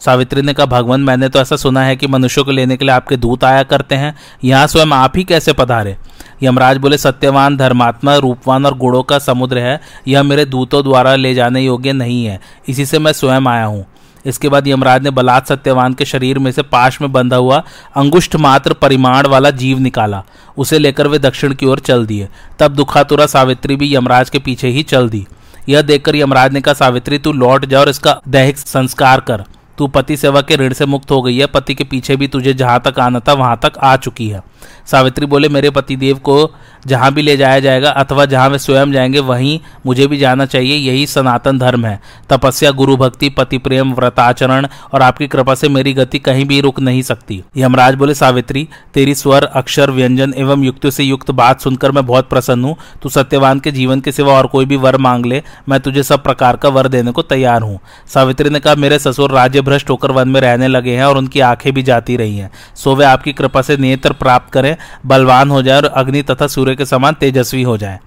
सावित्री 0.00 0.42
ने 0.42 0.52
कहा, 0.52 0.66
भगवान, 0.66 1.00
मैंने 1.00 1.28
तो 1.28 1.38
ऐसा 1.38 1.56
सुना 1.56 1.82
है 1.82 1.96
कि 1.96 2.06
मनुष्यों 2.06 2.44
को 2.44 2.50
लेने 2.50 2.76
के 2.76 2.84
लिए 2.84 2.94
आपके 2.94 3.16
दूत 3.16 3.44
आया 3.44 3.62
करते 3.62 3.94
हैं। 3.94 4.14
यहाँ 4.44 4.66
स्वयं 4.66 4.92
आप 4.92 5.16
ही 5.16 5.24
कैसे 5.24 5.52
पधारे? 5.52 5.96
यमराज 6.42 6.76
बोले, 6.76 6.98
सत्यवान, 6.98 7.56
धर्मात्मा, 7.56 8.16
रूपवान 8.16 8.66
और 8.66 8.78
गुणों 8.78 9.02
का 9.02 9.18
समुद्र 9.18 9.58
है। 9.58 9.80
यह 10.08 10.22
मेरे 10.22 10.44
दूतों 10.44 10.82
द्वारा 10.82 11.14
ले 11.14 11.34
जाने 11.34 11.60
योग्य 11.60 11.92
नहीं 11.92 12.24
है। 12.24 12.40
इसी 12.68 12.86
से 12.86 12.98
मैं 12.98 13.12
स्वयं 13.12 13.46
आया 13.46 13.64
हूँ। 13.64 13.86
इसके 14.28 14.48
बाद 14.48 14.68
यमराज 14.68 15.02
ने 15.02 15.10
बलात् 15.10 15.48
सत्यवान 15.48 15.94
के 15.94 16.04
शरीर 16.04 16.38
में 16.38 16.52
से 16.52 16.62
पाश 16.62 17.00
में 17.00 17.12
बंधा 17.12 17.36
हुआ 17.36 17.62
अंगुष्ठ 17.96 18.36
मात्र 18.36 18.72
परिमाण 18.72 19.26
वाला 19.26 19.50
जीव 19.50 19.78
निकाला। 19.78 20.22
उसे 20.56 20.78
लेकर 20.78 21.06
वे 21.06 21.18
दक्षिण 21.18 21.54
की 21.54 21.66
ओर 21.66 21.78
चल 21.78 22.06
दिए। 22.06 22.28
तब 22.58 22.74
दुखातुरा 22.74 23.26
सावित्री 23.26 23.76
भी 23.76 23.94
यमराज 23.94 24.30
के 24.30 24.38
पीछे 24.38 24.68
ही 24.68 24.82
चल 24.82 25.08
दी। 25.08 25.26
यह 25.68 25.82
देखकर 25.82 26.16
यमराज 26.16 26.52
ने 26.52 26.60
कहा, 26.60 26.74
सावित्री, 26.74 27.18
तू 27.18 27.32
लौट 27.32 27.64
जा 27.64 27.80
और 27.80 27.88
इसका 27.88 28.20
दैहिक 28.28 28.58
संस्कार 28.58 29.20
कर। 29.20 29.44
तू 29.78 29.86
पति 29.86 30.16
सेवा 30.16 30.40
के 30.40 30.56
ऋण 30.56 30.72
से 30.72 30.86
मुक्त 30.86 31.10
हो 31.10 31.22
गई 31.22 31.38
है। 31.38 31.46
पति 31.46 31.74
के 31.74 31.84
पीछे 31.84 32.16
भी 32.16 32.28
तुझे 32.28 32.52
जहाँ 32.54 32.80
तक 32.80 32.98
आना 33.00 33.20
था, 33.20 33.32
वहाँ 33.32 33.58
तक 33.62 33.72
आ 33.78 33.96
चुकी 33.96 34.28
है। 34.28 34.42
सावित्री 34.86 35.26
बोले, 35.26 35.48
मेरे 35.48 35.70
पतिदेव 35.70 36.16
को 36.16 36.50
जहाँ 36.86 37.12
भी 37.12 37.22
ले 37.22 37.36
जाया 37.36 37.60
जाएगा 37.60 37.90
अथवा 37.90 38.24
जहाँ 38.24 38.48
वे 38.48 38.58
स्वयं 38.58 38.92
जाएँगे, 38.92 39.18
वहीं 39.18 39.60
मुझे 39.86 40.06
भी 40.06 40.18
जाना 40.18 40.46
चाहिए। 40.46 40.76
यही 40.76 41.06
सनातन 41.06 41.58
धर्म 41.58 41.84
है। 41.86 42.00
तपस्या 42.30 42.70
गुरु 42.70 42.96
भक्ति 42.96 43.28
पति 43.28 43.58
प्रेम 43.58 43.92
व्रताचरण 43.92 44.66
और 44.92 45.02
आपकी 45.02 45.26
कृपा 45.26 45.54
से 45.54 45.68
मेरी 45.68 45.92
गति 45.92 46.18
कहीं 46.18 46.44
भी 46.44 46.60
रुक 46.60 46.80
नहीं 46.80 47.02
सकती। 47.02 47.42
यमराज 47.56 47.94
बोले, 47.94 48.14
सावित्री, 48.14 48.68
तेरी 48.94 49.14
स्वर, 49.14 49.44
अक्षर, 49.44 49.90
व्यंजन 49.90 50.34
एवं 50.36 50.62
युक्त 50.62 50.86
से 50.86 51.04
युक्त 51.04 51.30
बात 51.30 51.60
सुनकर 51.60 51.90
मैं 51.90 52.06
बहुत 52.06 52.28
प्रसन्न 52.28 52.64
हूँ। 52.64 52.76
तू 53.02 53.08
सत्यवान 53.08 53.60
के 53.60 53.70
जीवन 53.70 54.00
के 54.00 54.12
सिवा 54.12 54.32
और 54.32 54.46
कोई 54.46 54.64
भी 54.64 54.76
वर 54.76 54.96
मांग 54.96 55.26
ले, 55.26 55.42
मैं 55.68 55.80
तुझे 55.80 56.02
सब 56.02 56.22
प्रकार 56.22 56.56
का 56.56 56.68
वर 56.68 56.88
देने 56.88 57.10
को 57.10 57.22
तैयार 57.22 57.62
हूँ। 57.62 57.80
सावित्री 58.06 58.50
ने 58.50 58.60
कहा, 58.60 58.74
मेरे 58.74 58.98
ससुर 58.98 59.30
राज्य 59.30 59.60
भ्रष्ट 59.60 59.90
होकर 59.90 60.10
वन 60.10 60.28
में 60.28 60.40
रहने 60.40 60.68
लगे 60.68 60.96
हैं 60.96 61.04
और 61.04 61.18
उनकी 61.18 61.40
आँखें 61.40 61.72
भी 61.72 61.82
जाती 61.82 62.16
रही 62.16 62.38
हैं। 62.38 62.50
सो 62.74 62.94
वे 62.94 63.04
आपकी 63.04 63.32
कृपा 63.32 63.62
से 63.62 63.76
नेत्र 63.76 64.12
प्राप्त 64.48 64.52
करें, 64.52 64.76
बलवान 65.06 65.50
हो 65.50 65.62
जाए 65.62 65.76
और 65.76 65.84
अग्नि 65.84 66.22
तथा 66.22 66.46
सूर्य 66.46 66.76
के 66.76 66.84
समान 66.84 67.14
तेजस्वी 67.14 67.62
हो 67.62 67.76
जाए। 67.76 67.98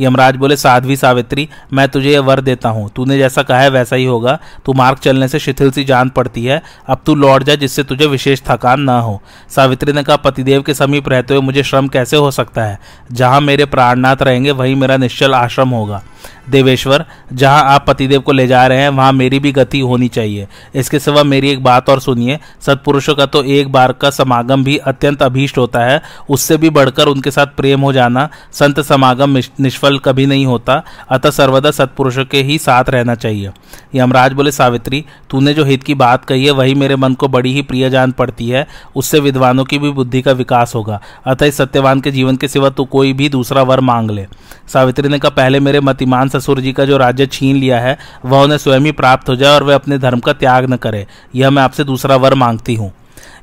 यमराज 0.00 0.36
बोले, 0.36 0.56
साध्वी 0.56 0.96
सावित्री, 0.96 1.48
मैं 1.72 1.88
तुझे 1.88 2.10
यह 2.10 2.20
वर 2.20 2.40
देता 2.40 2.68
हूँ। 2.68 2.90
तूने 2.96 3.18
जैसा 3.18 3.42
कहा 3.42 3.58
है 3.58 3.68
वैसा 3.68 3.96
ही 3.96 4.04
होगा। 4.04 4.38
तू 4.64 4.72
मार्ग 4.72 4.98
चलने 4.98 5.28
से 5.28 5.38
शिथिल 5.38 5.70
सी 5.70 5.84
जान 5.84 6.08
पड़ती 6.08 6.44
है। 6.44 6.62
अब 6.88 7.00
तू 7.06 7.14
लौट 7.14 7.42
जा 7.42 7.54
जिससे 7.54 7.82
तुझे 7.82 8.06
विशेष 8.06 8.40
थकान 8.48 8.80
ना 8.80 9.00
हो। 9.00 9.22
सावित्री 9.50 9.92
ने 9.92 10.02
कहा, 10.02 10.16
पतिदेव 10.16 10.62
के 10.62 10.74
समीप 10.74 11.08
रहते 11.08 11.34
हुए 11.34 11.42
मुझे 11.42 11.62
श्रम 11.62 11.88
कैसे 11.88 12.16
हो 12.16 12.30
सकता 12.30 12.64
है? 12.64 12.78
जहाँ 13.12 13.40
मेरे 13.40 13.64
प्राणनाथ 13.64 14.16
रहेंगे, 14.22 14.50
वहीं 14.50 14.76
मेरा 14.76 14.96
निश्चल 14.96 15.34
आश्रम 15.34 15.68
होगा। 15.68 16.02
देवेश्वर, 16.48 17.04
जहाँ 17.32 17.64
आप 17.64 17.84
पतिदेव 17.88 18.20
को 18.20 18.32
ले 18.32 18.46
जा 18.46 18.66
रहे 18.66 18.78
हैं, 18.78 18.88
वहाँ 18.88 19.12
मेरी 19.12 19.38
भी 19.38 19.52
गति 19.52 19.80
होनी 19.80 20.08
चाहिए। 20.08 20.48
इसके 20.74 20.98
सिवा 20.98 21.22
मेरी 21.22 21.50
एक 21.50 21.62
बात 21.62 21.90
और 21.90 22.00
सुनिए, 22.00 22.38
सत्पुरुषों 22.60 23.14
का 23.14 23.26
तो 23.26 23.44
एक 23.44 23.72
बार 23.72 23.92
का 23.92 24.10
समागम 24.10 24.64
भी 24.64 24.76
अत्यंत 24.76 25.22
अभीष्ट 25.22 25.58
होता 25.58 25.80
है। 25.80 26.02
उससे 26.30 26.56
भी 26.56 26.70
बढ़कर 26.70 27.06
उनके 27.06 27.30
साथ 27.30 27.46
प्रेम 27.46 27.80
हो 27.80 27.92
जाना, 27.92 28.28
संत 28.52 28.80
समागम 28.80 29.38
निष्फल 29.60 29.98
कभी 29.98 30.26
नहीं 30.26 30.46
होता। 30.46 30.82
अतः 31.10 31.30
सर्वदा 31.30 31.70
सत्पुरुषों 31.70 32.24
के 32.24 32.42
ही 32.42 32.58
साथ 32.58 32.84
रहना 32.88 33.14
चाहिए। 33.14 33.50
यमराज 33.94 34.32
बोले, 34.32 34.52
सावित्री, 34.52 35.04
तूने 35.30 35.54
जो 35.54 35.64
हित 35.64 35.82
की 35.82 35.94
बात 35.94 36.24
कही 36.24 36.44
है, 36.44 36.50
वही 36.50 36.74
मेरे 36.74 36.96
मन 36.96 37.14
को 37.14 37.28
बड़ी 37.28 37.52
ही 37.52 37.62
प्रिय 37.62 37.90
जान 37.90 38.12
पड़ती 38.12 38.48
है। 38.48 38.66
उससे 38.96 39.20
विद्वानों 39.20 39.64
की 39.64 39.78
भी 39.78 39.90
बुद्धि 39.90 40.22
का 40.22 40.32
विकास 40.32 40.74
होगा। 40.74 41.00
अतः 41.26 41.46
इस 41.46 41.56
सत्यवान 41.56 42.00
के 42.00 42.10
जीवन 42.10 42.36
के 42.36 42.48
सिवा 42.48 42.68
तू 42.68 42.84
कोई 42.84 43.12
भी 43.12 43.28
दूसरा 43.28 43.62
वर 43.62 43.80
मांग 43.80 44.10
ले। 44.10 44.26
सावित्री 44.72 45.08
ने 45.08 45.18
कहा, 45.18 45.30
पहले 45.30 45.60
मेरे 45.60 45.80
मतिमान 46.10 46.28
ससुर 46.28 46.60
जी 46.60 46.72
का 46.72 46.84
जो 46.84 46.96
राज्य 46.96 47.26
छीन 47.26 47.56
लिया 47.56 47.80
है, 47.80 47.98
वह 48.24 48.42
उन्हें 48.42 48.58
स्वयं 48.58 48.80
ही 48.80 48.92
प्राप्त 48.92 49.28
हो 49.28 49.36
जाए 49.36 49.54
और 49.54 49.64
वे 49.64 49.74
अपने 49.74 49.98
धर्म 49.98 50.20
का 50.20 50.32
त्याग 50.32 50.70
न 50.70 50.76
करे। 50.76 51.06
यह 51.34 51.50
मैं 51.50 51.62
आपसे 51.62 51.84
दूसरा 51.84 52.16
वर 52.16 52.34
मांगती 52.34 52.74
हूँ। 52.74 52.92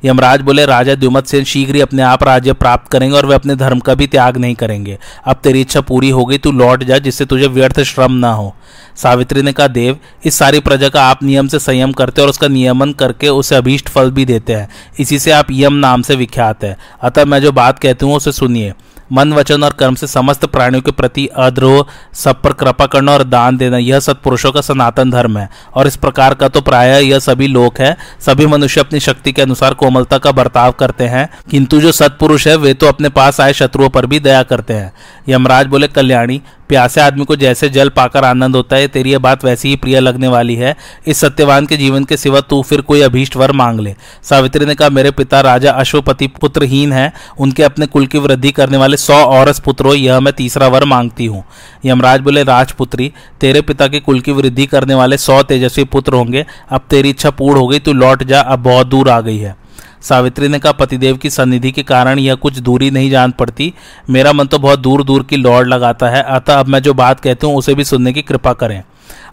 यमराज 0.06 0.42
बोले, 0.42 0.66
राजा 0.66 0.96
द्युमत 0.96 1.26
सेन 1.26 1.44
शीघ्र 1.44 1.76
ही 1.76 1.82
अपने 1.82 2.02
आप 2.02 2.24
राज्य 2.24 2.54
प्राप्त 2.54 2.92
करेंगे 2.92 3.16
और 3.18 3.26
वे 3.26 3.36
अपने 3.36 3.56
धर्म 3.56 3.80
का 3.80 3.94
भी 3.94 4.08
त्याग 4.08 4.38
नहीं 4.38 4.56
करेंगे। 4.56 4.98
अब 5.26 5.36
तेरी 5.44 5.62
इच्छा 5.62 5.82
पूरी 5.82 6.10
हो 6.10 6.26
गई, 6.26 6.38
तू 6.38 6.52
लौट 6.52 6.84
जा, 6.84 6.98
जिससे 6.98 7.26
तुझे 7.26 7.48
व्यर्थ 7.48 7.80
श्रम 7.82 8.12
ना 8.12 8.32
हो। 8.32 8.56
सावित्री 8.96 9.42
ने 9.42 9.52
कहा, 9.52 9.68
देव, 9.68 9.98
इस 10.26 10.36
सारी 10.36 10.60
प्रजा 10.60 10.90
का 10.90 11.04
आप 11.04 11.24
नियम 11.24 11.48
से 11.48 11.60
संयम 11.60 11.92
करते 11.92 12.22
और 12.22 12.30
उसका 12.30 12.48
नियमन 12.48 12.92
करके 12.92 13.30
उसे 13.30 13.56
अभीष्ट 13.56 13.90
फल 13.90 14.12
भी 14.12 14.26
देते 14.26 14.54
हैं। 14.54 14.70
इसी 15.00 15.20
से 15.20 15.32
आप 15.32 15.48
यम 15.52 15.74
नाम 15.74 16.02
से 16.02 16.16
विख्यात 16.16 16.64
है। 16.64 16.78
अतः 17.02 17.26
मैं 17.26 17.42
जो 17.42 17.52
बात 17.52 17.80
कहती 17.80 18.06
हूँ, 18.06 18.16
उसे 18.16 18.32
सुनिए। 18.32 18.74
मन, 19.12 19.34
वचन 19.34 19.64
और 19.64 19.74
कर्म 19.74 19.96
से 19.96 20.08
समस्त 20.08 20.46
प्राणियों 20.46 20.82
के 20.82 20.92
प्रति 20.92 21.26
अद्रोह, 21.28 21.86
सब 22.14 22.42
पर 22.42 22.54
कृपा 22.54 22.86
करना 22.86 23.12
और 23.12 23.24
दान 23.24 23.58
देना, 23.58 23.78
यह 23.78 24.00
सत्पुरुषों 24.00 24.52
का 24.52 24.62
सनातन 24.62 25.12
धर्म 25.12 25.38
है। 25.38 25.50
और 25.76 25.88
इस 25.88 25.96
प्रकार 25.96 26.34
का 26.34 26.48
तो 26.48 26.62
प्राय 26.62 27.04
यह 27.04 27.20
सभी 27.20 27.48
लोक 27.48 27.80
है, 27.80 27.96
सभी 28.20 28.46
मनुष्य 28.46 28.82
अपनी 28.82 29.00
शक्ति 29.00 29.32
के 29.32 29.42
अनुसार 29.42 29.74
कोमलता 29.74 30.18
का 30.18 30.32
बर्ताव 30.32 30.72
करते 30.72 31.04
हैं, 31.04 31.30
किंतु 31.52 31.82
जो 31.82 31.92
सत्पुरुष 31.92 32.48
है, 32.48 32.56
वे 32.56 32.74
तो 32.74 32.88
अपने 32.88 33.10
पास 33.10 33.42
आए 33.42 33.54
शत्रुओं 33.54 33.90
पर 33.90 34.06
भी 34.06 34.20
दया 34.20 34.44
करते 34.44 34.74
हैं। 34.74 34.94
यमराज 35.30 35.66
बोले, 35.66 35.88
कल्याणी 35.88 36.42
प्यासे 36.70 37.02
आदमी 37.02 37.26
को 37.26 37.36
जैसे 37.36 37.70
जल 37.70 37.90
पाकर 37.90 38.26
आनंद 38.26 38.56
होता 38.56 38.76
है, 38.76 38.88
तेरी 38.88 39.12
यह 39.12 39.20
बात 39.20 39.46
वैसी 39.46 39.70
ही 39.70 39.76
प्रिय 39.76 40.00
लगने 40.00 40.28
वाली 40.28 40.56
है। 40.56 40.76
इस 41.08 41.18
सत्यवान 41.18 41.66
के 41.66 41.78
जीवन 41.78 42.04
के 42.04 42.18
सिवा 42.18 42.42
तू 42.42 42.62
फिर 42.62 42.82
कोई 42.82 43.02
अभीष्ट 43.02 43.36
वर 43.36 43.52
मांग 43.52 43.80
ले। 43.80 43.96
सावित्री 44.24 44.66
ने 44.66 44.76
कहा, 44.76 44.90
मेरे 44.90 45.12
पिता 45.12 45.42
राजा 45.42 45.72
अश्वपति 45.72 46.28
पुत्रहीन 46.28 46.94
है। 46.94 47.12
उनके 47.40 47.64
अपने 47.64 47.86
कुल 47.86 48.08
की 48.08 48.18
वृद्धि 48.18 48.52
करने 48.52 48.78
वाले 48.78 48.98
सौ 48.98 49.14
औरस 49.14 49.60
पुत्रों, 49.60 49.96
यह 49.96 50.20
मैं 50.20 50.34
तीसरा 50.34 50.68
वर 50.68 50.86
मांगती 50.86 51.26
हूँ। 51.26 51.44
यमराज 51.86 52.20
बोले, 52.20 52.44
राजपुत्री, 52.44 53.12
तेरे 53.42 53.62
पिता 53.62 53.88
के 53.88 54.00
कुल 54.00 54.20
की 54.20 54.32
वृद्धि 54.32 54.66
करने 54.66 54.96
वाले 54.96 55.18
सौ 55.18 55.44
तेजस्वी 55.44 55.84
पुत्र 55.84 56.14
होंगे। 56.14 56.46
अब 56.70 56.82
तेरी 56.90 57.10
इच्छा 57.10 57.30
पूर्ण 57.30 57.60
हो 57.60 57.68
गई, 57.68 57.80
तू 57.80 57.94
लौट 57.94 58.24
जा, 58.24 58.42
अब 58.42 58.60
बहुत 58.60 58.88
दूर 58.88 59.10
आ 59.10 59.22
गई 59.22 59.38
है। 59.38 59.56
सावित्री 60.02 60.48
ने 60.48 60.60
कहा, 60.60 60.72
पतिदेव 60.72 61.18
की 61.18 61.30
सन्निधि 61.30 61.72
के 61.72 61.84
कारण 61.84 62.20
यह 62.20 62.36
कुछ 62.36 62.60
दूरी 62.60 62.92
नहीं 62.92 63.10
जान 63.10 63.32
पड़ती। 63.32 63.74
मेरा 64.10 64.34
मन 64.34 64.46
तो 64.46 64.60
बहुत 64.60 64.80
दूर 64.80 65.04
दूर 65.04 65.24
की 65.24 65.38
लौड़ 65.38 65.68
लगाता 65.68 66.10
है। 66.10 66.24
अतः 66.24 66.60
अब 66.60 66.68
मैं 66.68 66.80
जो 66.80 66.94
बात 66.94 67.20
कहती 67.20 67.48
हूँ, 67.48 67.56
उसे 67.56 67.74
भी 67.74 67.84
सुनने 67.84 68.14
की 68.14 68.22
कृपा 68.22 68.54
करें। 68.54 68.84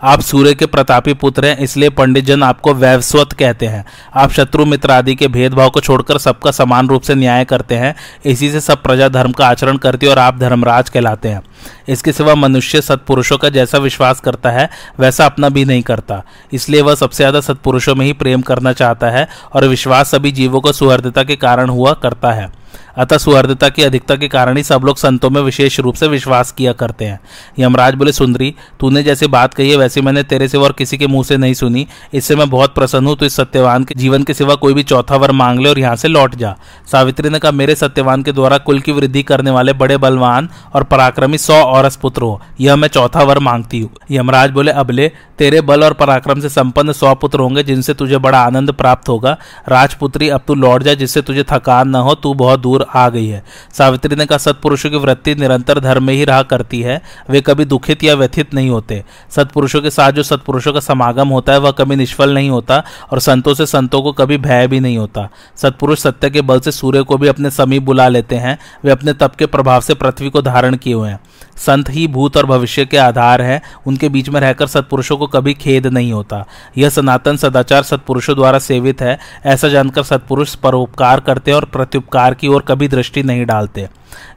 आप 0.02 0.20
सूर्य 0.22 0.54
के 0.54 0.66
प्रतापी 0.66 1.12
पुत्र 1.14 1.46
हैं, 1.46 1.56
इसलिए 1.58 1.88
पंडित 1.90 2.24
जन 2.24 2.42
आपको 2.42 2.74
वैवस्वत 2.74 3.32
कहते 3.32 3.66
हैं। 3.66 3.84
आप 4.14 4.32
शत्रु 4.32 4.64
मित्र 4.64 4.90
आदि 4.90 5.14
के 5.14 5.28
भेदभाव 5.28 5.70
को 5.70 5.80
छोड़कर 5.80 6.18
सबका 6.18 6.50
समान 6.52 6.88
रूप 6.88 7.02
से 7.02 7.14
न्याय 7.14 7.44
करते 7.44 7.74
हैं, 7.74 7.94
इसी 8.24 8.50
से 8.50 8.60
सब 8.60 8.82
प्रजा 8.82 9.08
धर्म 9.10 9.32
का 9.32 9.46
आचरण 9.46 9.76
करती 9.76 10.06
है 10.06 10.12
और 10.12 10.18
आप 10.18 10.38
धर्मराज 10.38 10.88
कहलाते 10.88 11.28
हैं। 11.28 11.42
इसके 11.88 12.12
सिवा 12.12 12.34
मनुष्य 12.34 12.80
सत्पुरुषों 12.80 13.38
का 13.38 13.48
जैसा 13.50 13.78
विश्वास 13.78 14.20
करता 14.20 14.50
है, 14.50 14.68
वैसा 15.00 15.26
अपना 15.26 15.48
भी 15.48 15.64
नहीं 15.64 15.82
करता। 15.82 16.22
इसलिए 16.52 16.80
वह 16.82 16.94
सबसे 16.94 17.16
ज़्यादा 17.16 17.40
सत्पुरुषों 17.42 17.94
में 17.94 18.04
ही 18.06 18.12
प्रेम 18.14 18.42
करना 18.42 18.72
चाहता 18.74 19.10
है 19.10 19.28
और 19.52 19.66
विश्वास 19.66 20.10
सभी 20.10 20.32
जीवों 20.32 20.60
को 20.60 20.72
सुहृदता 20.72 21.22
के 21.22 21.36
कारण 21.36 21.68
हुआ 21.68 21.92
करता 21.94 22.32
है। 22.32 22.50
अतः 22.98 23.18
सुहृदता 23.18 23.68
की 23.68 23.82
अधिकता 23.82 24.16
के 24.16 24.28
कारण 24.28 24.56
ही 24.56 24.62
सब 24.62 24.82
लोग 24.84 24.96
संतों 24.96 25.30
में 25.30 25.40
विशेष 25.42 25.78
रूप 25.80 25.94
से 25.94 26.08
विश्वास 26.08 26.52
किया 26.52 26.72
करते 26.72 27.04
हैं। 27.04 27.18
यमराज 27.58 27.94
बोले, 27.94 28.12
सुंदरी, 28.12 28.54
तूने 28.80 29.02
जैसे 29.02 29.26
बात 29.26 29.54
कही 29.54 29.70
है, 29.70 29.76
वैसे 29.76 30.00
मैंने 30.00 30.22
तेरे 30.22 30.48
सिवा 30.48 30.64
और 30.64 30.72
किसी 30.72 30.98
के 30.98 31.06
मुँह 31.06 31.24
से 31.24 31.36
नहीं 31.36 31.54
सुनी। 31.54 31.86
इससे 32.14 32.36
मैं 32.36 32.48
बहुत 32.50 32.74
प्रसन्न 32.74 33.06
हूँ 33.06 33.16
तो 33.16 33.26
इस 33.26 33.36
सत्यवान 33.36 33.84
के, 33.84 33.94
जीवन 33.94 34.22
के 34.22 34.34
सिवा 34.34 34.54
कोई 34.54 34.74
भी 34.74 34.82
चौथा 34.82 35.16
वर 35.16 35.32
मांग 35.32 35.60
ले 35.60 35.68
और 35.68 35.78
यहाँ 35.78 35.96
से 35.96 36.08
लौट 36.08 36.34
जा। 36.34 36.54
सावित्री 36.92 37.30
ने 37.30 37.38
कहा, 37.38 37.52
मेरे 37.52 37.74
सत्यवान 37.74 38.22
के 38.22 38.32
द्वारा 38.32 38.58
कुल 38.58 38.80
की 38.80 38.92
वृद्धि 38.92 39.22
करने 39.22 39.50
वाले 39.50 39.72
बड़े 39.72 39.96
बलवान 39.96 40.48
और 40.74 40.84
पराक्रमी 40.84 41.38
सौ 41.38 41.54
और 41.54 41.90
पुत्र 42.02 42.22
हो। 42.22 42.40
यह 42.60 42.76
मैं 42.76 42.88
चौथा 42.88 43.22
वर 43.22 43.38
मांगती 43.38 43.80
हूँ। 43.80 43.90
यमराज 44.10 44.50
बोले 44.50 44.72
अबले 44.72 45.10
तेरे 45.38 45.60
बल 45.60 45.84
और 45.84 45.92
पराक्रम 45.92 46.40
से 46.40 46.48
संपन्न 46.48 46.92
सौ 46.92 47.14
पुत्र 47.14 47.40
होंगे, 47.40 47.62
जिनसे 47.62 47.94
तुझे 47.94 48.18
बड़ा 48.18 48.38
आनंद 48.38 48.72
प्राप्त 48.72 49.08
होगा। 49.08 49.36
राजपुत्री, 49.68 50.28
अब 50.28 50.40
तू 50.46 50.54
लौट 50.54 50.82
जा, 50.82 50.94
जिससे 50.94 51.22
तुझे 51.22 51.44
थकान 51.50 51.88
न 51.88 51.94
हो, 51.96 52.14
तू 52.14 52.34
बहुत 52.34 52.60
दूर 52.64 52.86
आ 52.94 53.08
गई 53.08 53.26
है। 53.26 53.42
सावित्री 53.72 54.16
ने 54.16 54.26
कहा, 54.26 54.38
सत्पुरुषों 54.38 54.90
की 54.90 54.96
वृत्ति 54.96 55.34
निरंतर 55.34 55.80
धर्म 55.80 56.04
में 56.04 56.14
ही 56.14 56.24
रहा 56.24 56.42
करती 56.42 56.80
है। 56.80 57.00
वे 57.30 57.40
कभी 57.40 57.64
दुखित 57.64 58.04
या 58.04 58.14
व्यथित 58.14 58.54
नहीं 58.54 58.70
होते। 58.70 59.02
सत्पुरुषों 59.30 59.82
के 59.82 59.90
साथ 59.90 60.12
जो 60.12 60.22
सत्पुरुषों 60.22 60.72
का 60.72 60.80
समागम 60.80 61.28
होता 61.28 61.52
है, 61.52 61.58
वह 61.58 61.70
कभी 61.70 61.96
निष्फल 61.96 62.34
नहीं 62.34 62.50
होता 62.50 62.82
और 63.12 63.20
संतों 63.20 63.54
से 63.54 63.66
संतों 63.66 64.02
को 64.02 64.12
कभी 64.12 64.38
भय 64.38 64.66
भी 64.66 64.80
नहीं 64.80 64.98
होता। 64.98 65.28
सत्पुरुष 65.56 65.98
सत्य 65.98 66.30
के 66.30 66.40
बल 66.40 66.60
से 66.60 66.72
सूर्य 66.72 67.02
को 67.02 67.16
भी 67.16 67.28
अपने 67.28 67.50
समीप 67.50 67.82
बुला 67.82 68.08
लेते 68.08 68.36
हैं। 68.36 68.58
वे 68.84 68.90
अपने 68.90 69.12
तप 69.12 69.34
के 69.34 69.46
प्रभाव 69.46 69.80
से 69.80 69.94
पृथ्वी 69.94 70.30
को 70.30 70.42
धारण 70.42 70.76
किए 70.76 70.94
हुए 70.94 71.10
हैं। 71.10 71.20
संत 71.56 71.90
ही 71.90 72.06
भूत 72.06 72.36
और 72.36 72.46
भविष्य 72.46 72.84
के 72.84 72.96
आधार 72.96 73.42
है। 73.42 73.60
उनके 73.86 74.08
बीच 74.08 74.28
में 74.28 74.40
रहकर 74.40 74.66
सत्पुरुषों 74.66 75.16
को 75.16 75.26
कभी 75.26 75.54
खेद 75.54 75.86
नहीं 75.86 76.12
होता। 76.12 76.44
यह 76.78 76.88
सनातन 76.88 77.36
सदाचार 77.36 77.82
सत्पुरुषों 77.82 78.36
द्वारा 78.36 78.58
सेवित 78.58 79.02
है। 79.02 79.18
ऐसा 79.46 79.68
जानकर 79.68 80.02
सत्पुरुष 80.02 80.54
परोपकार 80.54 81.20
करते 81.20 81.52
और 81.52 81.64
प्रत्युपकार 81.64 82.34
की 82.34 82.48
ओर 82.48 82.64
कभी 82.68 82.88
दृष्टि 82.88 83.22
नहीं 83.22 83.46
डालते। 83.46 83.88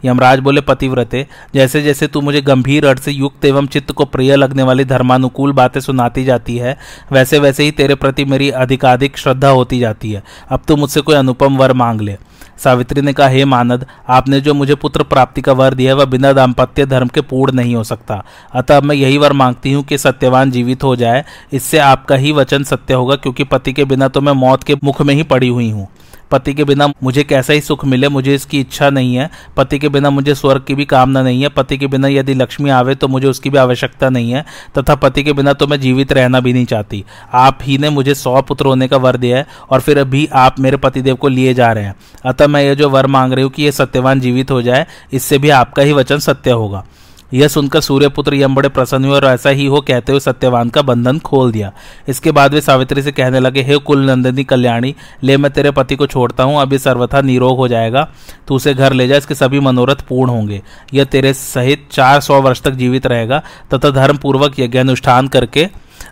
यमराज 0.06 0.40
बोले, 0.40 0.62
पतिव्रते 0.62 1.26
जैसे 1.54 1.82
जैसे 1.82 2.08
तू 2.08 2.22
मुझे 2.22 2.42
गंभीर 2.42 2.86
अर्थ 2.86 3.02
से 3.02 3.12
युक्त 3.12 3.46
एवं 3.46 3.68
चित्त 3.68 3.92
को 3.92 4.06
प्रिय 4.06 4.36
लगने 4.36 4.64
वाली 4.64 4.86
धर्मानुकूल 4.86 5.52
बातें 5.52 5.80
सुनाती 5.80 6.24
जाती 6.24 6.58
है 6.58 6.78
वैसे 7.12 7.40
वैसे 7.40 7.64
ही 7.64 7.72
तेरे 7.72 7.96
प्रति 7.96 8.26
मेरी 8.26 8.50
अधिकाधिक 8.52 9.18
श्रद्धा 9.18 9.50
होती 9.50 9.80
जाती 9.80 10.12
है। 10.12 10.24
अब 10.50 10.62
तू 10.68 10.76
मुझसे 10.76 11.02
कोई 11.02 11.16
अनुपम 11.16 11.58
वर 11.58 11.74
मांग 11.74 12.02
ले। 12.02 12.18
सावित्री 12.58 13.02
ने 13.02 13.14
कहा, 13.14 13.28
हे 13.28 13.46
मानद, 13.46 13.86
आपने 14.10 14.40
जो 14.42 14.54
मुझे 14.54 14.76
पुत्र 14.76 15.04
प्राप्ति 15.04 15.42
का 15.42 15.54
वर 15.54 15.74
दिया 15.74 15.96
वह 15.96 16.06
बिना 16.06 16.32
दाम्पत्य 16.34 16.86
धर्म 16.86 17.08
के 17.08 17.22
पूर्ण 17.22 17.56
नहीं 17.56 17.76
हो 17.76 17.84
सकता। 17.84 18.24
अतः 18.54 18.82
मैं 18.82 18.96
यही 18.96 19.18
वर 19.18 19.34
मांगती 19.34 19.74
हूँ 19.74 19.84
कि 19.84 19.98
सत्यवान 19.98 20.52
जीवित 20.52 20.84
हो 20.84 20.96
जाए। 20.96 21.24
इससे 21.54 21.78
आपका 21.78 22.16
ही 22.16 22.32
वचन 22.32 22.64
सत्य 22.64 22.94
होगा, 22.94 23.16
क्योंकि 23.16 23.44
पति 23.44 23.74
के 23.74 23.86
बिना 23.86 24.08
तो 24.08 24.22
मैं 24.22 24.34
मौत 24.34 24.64
के 24.64 24.76
मुख 24.84 25.02
में 25.02 25.14
ही 25.16 25.24
पड़ी 25.24 25.48
हुई 25.48 25.70
हूँ। 25.72 25.88
पति 26.32 26.54
के 26.54 26.64
बिना 26.64 26.88
मुझे 27.04 27.24
कैसा 27.24 27.54
ही 27.54 27.62
सुख 27.62 27.86
मिले, 27.86 28.08
मुझे 28.10 28.34
इसकी 28.36 28.60
इच्छा 28.60 28.90
नहीं 28.90 29.16
है। 29.16 29.30
पति 29.58 29.80
के 29.80 29.90
बिना 29.90 30.10
मुझे 30.10 30.36
स्वर्ग 30.36 30.64
की 30.64 30.76
भी 30.76 30.86
कामना 30.86 31.22
नहीं 31.24 31.42
है। 31.42 31.50
पति 31.50 31.78
के 31.78 31.88
बिना 31.88 32.08
यदि 32.08 32.34
लक्ष्मी 32.34 32.70
आवे 32.70 32.96
तो 32.96 33.08
मुझे 33.08 33.28
उसकी 33.28 33.50
भी 33.50 33.58
आवश्यकता 33.58 34.10
नहीं 34.10 34.32
है। 34.32 34.46
तथा 34.78 34.96
पति 34.96 35.24
के 35.24 35.34
बिना 35.34 35.54
तो 35.54 35.68
मैं 35.68 35.80
जीवित 35.80 36.12
रहना 36.14 36.40
भी 36.40 36.54
नहीं 36.54 36.66
चाहती। 36.66 37.04
आप 37.34 37.60
ही 37.64 37.78
ने 37.78 37.90
मुझे 37.90 38.16
सौ 38.16 38.42
पुत्र 38.42 38.66
होने 38.66 38.88
का 38.88 38.98
वर 38.98 39.18
दिया 39.18 39.38
है 39.38 39.46
और 39.70 39.82
फिर 39.82 40.00
अभी 40.00 40.28
आप 40.36 40.60
मेरे 40.60 40.78
पतिदेव 40.78 41.16
को 41.16 41.28
लिए 41.28 41.54
जा 41.54 41.72
रहे 41.72 41.84
हैं। 41.84 41.96
अतः 42.26 42.48
मैं 42.48 42.64
ये 42.64 42.76
जो 42.76 42.90
वर 42.90 43.08
मांग 43.08 43.34
रही 43.34 43.44
हूँ 43.44 43.52
कि 43.52 43.64
ये 43.64 43.72
सत्यवान 43.72 44.20
जीवित 44.20 44.52
हो 44.52 44.62
जाए, 44.62 44.86
इससे 45.14 45.38
भी 45.38 45.50
आपका 45.52 45.84
ही 45.84 45.94
वचन 45.94 46.20
सत्य 46.20 46.52
होगा। 46.52 46.86
यह 47.32 47.48
सुनकर 47.48 47.82
सूर्यपुत्र 47.82 48.36
यम 48.36 48.56
बड़े 48.56 48.70
प्रसन्न 48.70 49.06
हुए 49.06 49.16
और 49.16 49.26
ऐसा 49.26 49.50
ही 49.50 49.66
हो 49.66 49.82
कहते 49.82 50.12
हुए 50.12 50.20
सत्यवान 50.20 50.70
का 50.70 50.82
बंधन 50.82 51.20
खोल 51.20 51.52
दिया। 51.52 51.72
इसके 52.10 52.32
बाद 52.32 52.54
वे 52.54 52.62
सावित्री 52.62 53.02
से 53.02 53.12
कहने 53.12 53.40
लगे, 53.40 53.62
हे 53.62 53.78
कुल 53.78 54.06
नंदिनी 54.06 54.44
कल्याणी, 54.44 54.94
ले 55.24 55.38
मैं 55.38 55.52
तेरे 55.52 55.72
पति 55.72 55.96
को 55.96 56.08
छोड़ता 56.08 56.44
हूँ, 56.44 56.62
अभी 56.62 56.78
सर्वथा 56.78 57.22
निरोग 57.22 57.58
हो 57.58 57.68
जाएगा। 57.68 58.08
तू 58.48 58.56
उसे 58.56 58.74
घर 58.74 58.94
ले 58.94 59.08
जा, 59.08 59.18
इसके 59.18 59.36
सभी 59.36 59.60
मनोरथ 59.60 60.02
पूर्ण 60.10 60.30
होंगे। 60.30 60.62
यह 60.94 61.04
तेरे 61.04 61.34
सहित 61.34 61.88
चार 61.92 62.22
सौ 62.22 62.42
वर्ष 62.42 62.62
तक 62.62 62.72
जीवित 62.74 63.08
रहेगा, 63.08 63.42
तथा 63.74 63.90
धर्म 63.92 64.18
पूर्वक 64.18 64.60
यज्ञ 64.60 64.80
अनुष्ठान 64.80 65.28
करके 65.28 65.68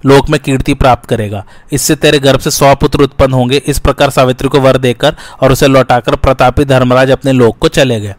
लोक 0.05 0.29
में 0.29 0.39
कीर्ति 0.39 0.73
प्राप्त 0.73 1.05
करेगा। 1.09 1.43
इससे 1.73 1.95
तेरे 1.95 2.19
गर्भ 2.19 2.39
से 2.39 2.51
सौ 2.51 2.73
पुत्र 2.75 3.03
उत्पन्न 3.03 3.33
होंगे। 3.33 3.61
इस 3.67 3.79
प्रकार 3.79 4.09
सावित्री 4.09 4.49
को 4.49 4.59
वर 4.59 4.77
देकर 4.77 5.15
और 5.41 5.51
उसे 5.51 5.67
लौटाकर 5.67 6.15
प्रतापी 6.15 6.65
धर्मराज 6.65 7.11
अपने 7.11 7.31
लोक 7.31 7.57
को 7.57 7.67
चले 7.67 7.99
गए। 7.99 8.15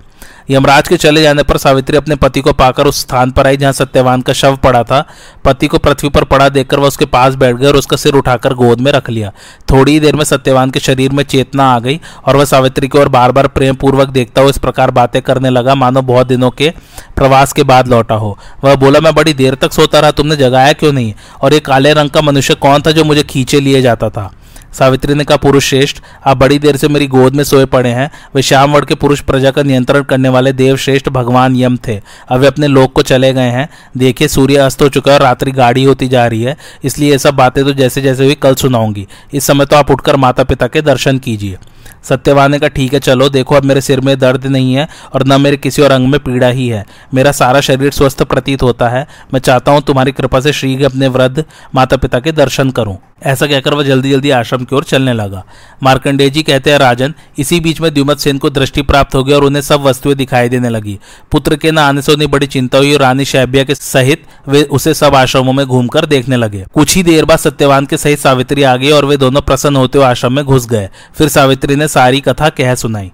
यमराज 0.49 0.89
के 0.89 0.97
चले 0.97 1.23
जाने 1.23 1.43
पर 1.43 1.57
सावित्री 1.57 1.97
अपने 1.97 2.15
पति 2.15 2.41
को 2.41 2.53
पाकर 2.53 2.87
उस 2.87 3.01
स्थान 3.01 3.31
पर 3.31 3.47
आई 3.47 3.57
जहाँ 3.57 3.73
सत्यवान 3.73 4.23
का 4.23 4.33
शव 4.33 4.57
पड़ा 4.57 4.83
था। 4.83 5.05
पति 5.45 5.67
को 5.67 5.79
पृथ्वी 5.79 6.09
पर 6.09 6.25
पड़ा 6.25 6.49
देखकर 6.49 6.79
वह 6.79 6.87
उसके 6.87 7.05
पास 7.05 7.35
बैठ 7.35 7.57
गई 7.57 7.67
और 7.67 7.77
उसका 7.77 7.97
सिर 7.97 8.15
उठाकर 8.15 8.55
गोद 8.55 8.81
में 8.81 8.91
रख 8.93 9.11
लिया। 9.11 9.33
थोड़ी 9.71 9.93
ही 9.93 10.01
देर 10.01 10.17
में 10.17 10.25
सत्यवान 10.25 10.71
के 10.71 10.81
शरीर 10.81 11.13
में 11.13 11.25
चेतना 11.25 11.65
आ 11.75 11.79
गई 11.79 12.01
और 12.27 12.37
वह 12.37 12.45
सावित्री 12.45 12.89
की 12.89 12.99
ओर 12.99 13.09
बार 13.09 13.33
बार 13.33 13.49
प्रेम 13.49 13.75
पूर्वक 13.75 14.09
देखता 14.09 14.41
हुआ 14.41 14.51
इस 14.51 14.59
प्रकार 14.59 14.91
बातें 14.91 15.21
करने 15.23 15.51
लगा, 15.51 15.75
मानो 15.75 16.03
बहुत 16.03 16.27
दिनों 16.27 16.51
के 16.51 16.71
प्रवास 17.17 17.53
के 17.53 17.63
बाद 17.63 17.89
लौटा 17.89 18.15
हो। 18.15 18.39
वह 18.65 18.75
बोला, 18.75 19.01
मैं 19.01 19.15
बड़ी 19.15 19.33
देर 19.33 19.55
तक 19.55 19.73
सोता 19.73 20.01
रहा, 20.01 20.11
तुमने 20.11 20.37
जगाया 20.37 20.73
क्यों 20.73 20.93
नहीं? 20.93 21.15
और 21.43 21.53
ये 21.53 21.61
काले 21.61 21.93
रंग 21.93 22.11
का 22.11 22.21
मनुष्य 22.21 22.55
कौन 22.55 22.83
था 22.83 22.91
जो 22.91 23.05
मुझे 23.05 23.23
खींचे 23.23 23.61
लिए 23.61 23.83
जाता 23.83 24.11
था? 24.11 24.33
सावित्री 24.79 25.15
ने 25.15 25.25
कहा, 25.25 25.37
पुरुष 25.37 25.69
श्रेष्ठ, 25.69 25.97
आप 26.27 26.37
बड़ी 26.37 26.59
देर 26.59 26.77
से 26.77 26.89
मेरी 26.89 27.07
गोद 27.07 27.35
में 27.35 27.43
सोए 27.45 27.65
पड़े 27.65 27.91
हैं। 27.91 28.11
वे 28.35 28.43
श्याम 28.43 28.73
वर्ग 28.73 28.89
के 28.89 28.95
पुरुष 28.95 29.21
प्रजा 29.21 29.51
का 29.51 29.63
नियंत्रण 29.63 30.03
करने 30.03 30.29
वाले 30.29 30.53
देव 30.53 30.77
श्रेष्ठ 30.77 31.09
भगवान 31.09 31.57
यम 31.57 31.77
थे। 31.77 32.01
अब 32.29 32.41
वे 32.41 32.47
अपने 32.47 32.67
लोक 32.67 32.93
को 32.93 33.03
चले 33.03 33.33
गए 33.33 33.51
हैं। 33.51 33.69
देखिए, 33.97 34.29
सूर्य 34.29 34.57
अस्त 34.57 34.83
हो 34.83 34.89
चुका 34.89 35.13
है 35.13 35.19
और 35.19 35.25
रात्रि 35.25 35.51
गाढ़ी 35.51 35.85
होती 35.85 36.09
जा 36.09 36.27
रही 36.27 36.43
है। 36.43 36.57
इसलिए 36.85 37.11
ये 37.11 37.19
सब 37.19 37.35
बातें 37.35 37.65
तो 37.65 37.73
जैसे 37.73 38.01
जैसे 38.01 38.25
हुई, 38.25 38.35
कल 38.35 38.55
सुनाऊँगी। 38.55 39.07
इस 39.35 39.45
समय 39.45 39.67
तो 39.67 39.77
आप 39.77 39.91
उठकर 39.91 40.17
माता 40.17 40.45
पिता 40.45 40.67
के 40.67 40.83
दर्शन 40.83 41.19
कीजिए। 41.19 41.59
सत्यवान 42.09 42.51
ने 42.51 42.59
कहा, 42.59 42.69
ठीक 42.69 42.95
है, 42.95 43.01
चलो, 43.01 43.29
देखो, 43.29 43.55
अब 43.55 43.65
मेरे 43.65 43.81
सिर 43.81 44.01
में 44.01 44.19
दर्द 44.19 44.47
नहीं 44.47 44.75
है 44.75 44.89
और 45.15 45.27
न 45.27 45.41
मेरे 45.41 45.57
किसी 45.57 45.83
और 45.83 45.91
अंग 45.91 46.09
में 46.09 46.21
पीड़ा 46.21 46.49
ही 46.49 46.69
है। 46.69 46.85
मेरा 47.15 47.33
सारा 47.33 47.61
शरीर 47.61 47.91
स्वस्थ 47.91 48.23
प्रतीत 48.23 48.63
होता 48.63 48.89
है। 48.89 49.07
मैं 49.35 49.41
चाहता 49.41 49.73
हूँ 49.73 49.83
तुम्हारी 49.83 50.13
कृपा 50.13 50.41
से 50.41 50.53
श्री 50.53 50.85
अपने 50.85 51.09
वृद्ध 51.09 51.45
माता 51.75 51.97
पिता 51.97 52.21
के 52.21 52.33
दर्शन 52.33 52.71
करूँ। 52.71 52.99
ऐसा 53.23 53.47
कहकर 53.47 53.75
वह 53.75 53.85
जल्दी 53.85 54.11
जल्दी 54.11 54.31
आश्रम 54.31 54.65
की 54.65 54.77
ओर 54.77 54.85
चलने 54.85 55.13
लगा। 55.13 55.45
मार्कंडेय 55.83 56.31
जी 56.31 56.43
कहते 56.43 56.71
हैं, 56.71 56.79
राजन, 56.79 57.15
इसी 57.39 57.61
बीच 57.61 57.81
में 57.81 57.95
द्युमत 57.95 58.19
सेन 58.19 58.39
को 58.39 58.51
दृष्टि 58.51 58.83
प्राप्त 58.83 59.15
हो 59.15 59.25
गई 59.25 59.33
और 59.33 59.45
उन्हें 59.45 59.63
सब 59.63 59.81
वस्तुएँ 59.81 60.15
दिखाई 60.15 60.49
देने 60.49 60.69
लगी। 60.69 60.99
पुत्र 61.33 61.57
के 61.57 61.71
न 61.71 61.79
आने 61.79 62.03
से 62.03 62.13
उन्हें 62.13 62.31
बड़ी 62.31 62.47
चिंता 62.47 62.79
हुई 62.79 62.95
और 62.95 63.01
रानी 63.01 63.25
शैब्या 63.25 63.65
के 63.65 63.75
सहित 63.75 64.25
वे 64.49 64.63
उसे 64.63 64.95
सब 64.95 65.15
आश्रमों 65.15 65.53
में 65.53 65.67
घूमकर 65.67 66.07
देखने 66.07 66.37
लगे। 66.37 66.65
कुछ 66.75 66.97
ही 66.97 67.03
देर 67.03 67.25
बाद 67.25 67.39
सत्यवान 67.39 67.87
के 67.87 67.97
सहित 67.97 68.19
सावित्री 68.19 68.63
आ 68.63 68.77
गई 68.77 68.91
और 68.91 69.05
वे 69.05 69.17
दोनों 69.17 69.41
प्रसन्न 69.41 69.77
होते 69.77 69.99
हुए 69.99 70.07
आश्रम 70.07 70.33
में 70.33 70.45
घुस 70.45 70.67
गए। 70.67 70.89
फिर 71.15 71.29
सावित्री 71.29 71.77
ने 71.77 71.89
सारी 71.97 72.21
कथा 72.21 72.49
कह 72.49 72.75
सुनाई। 72.75 73.11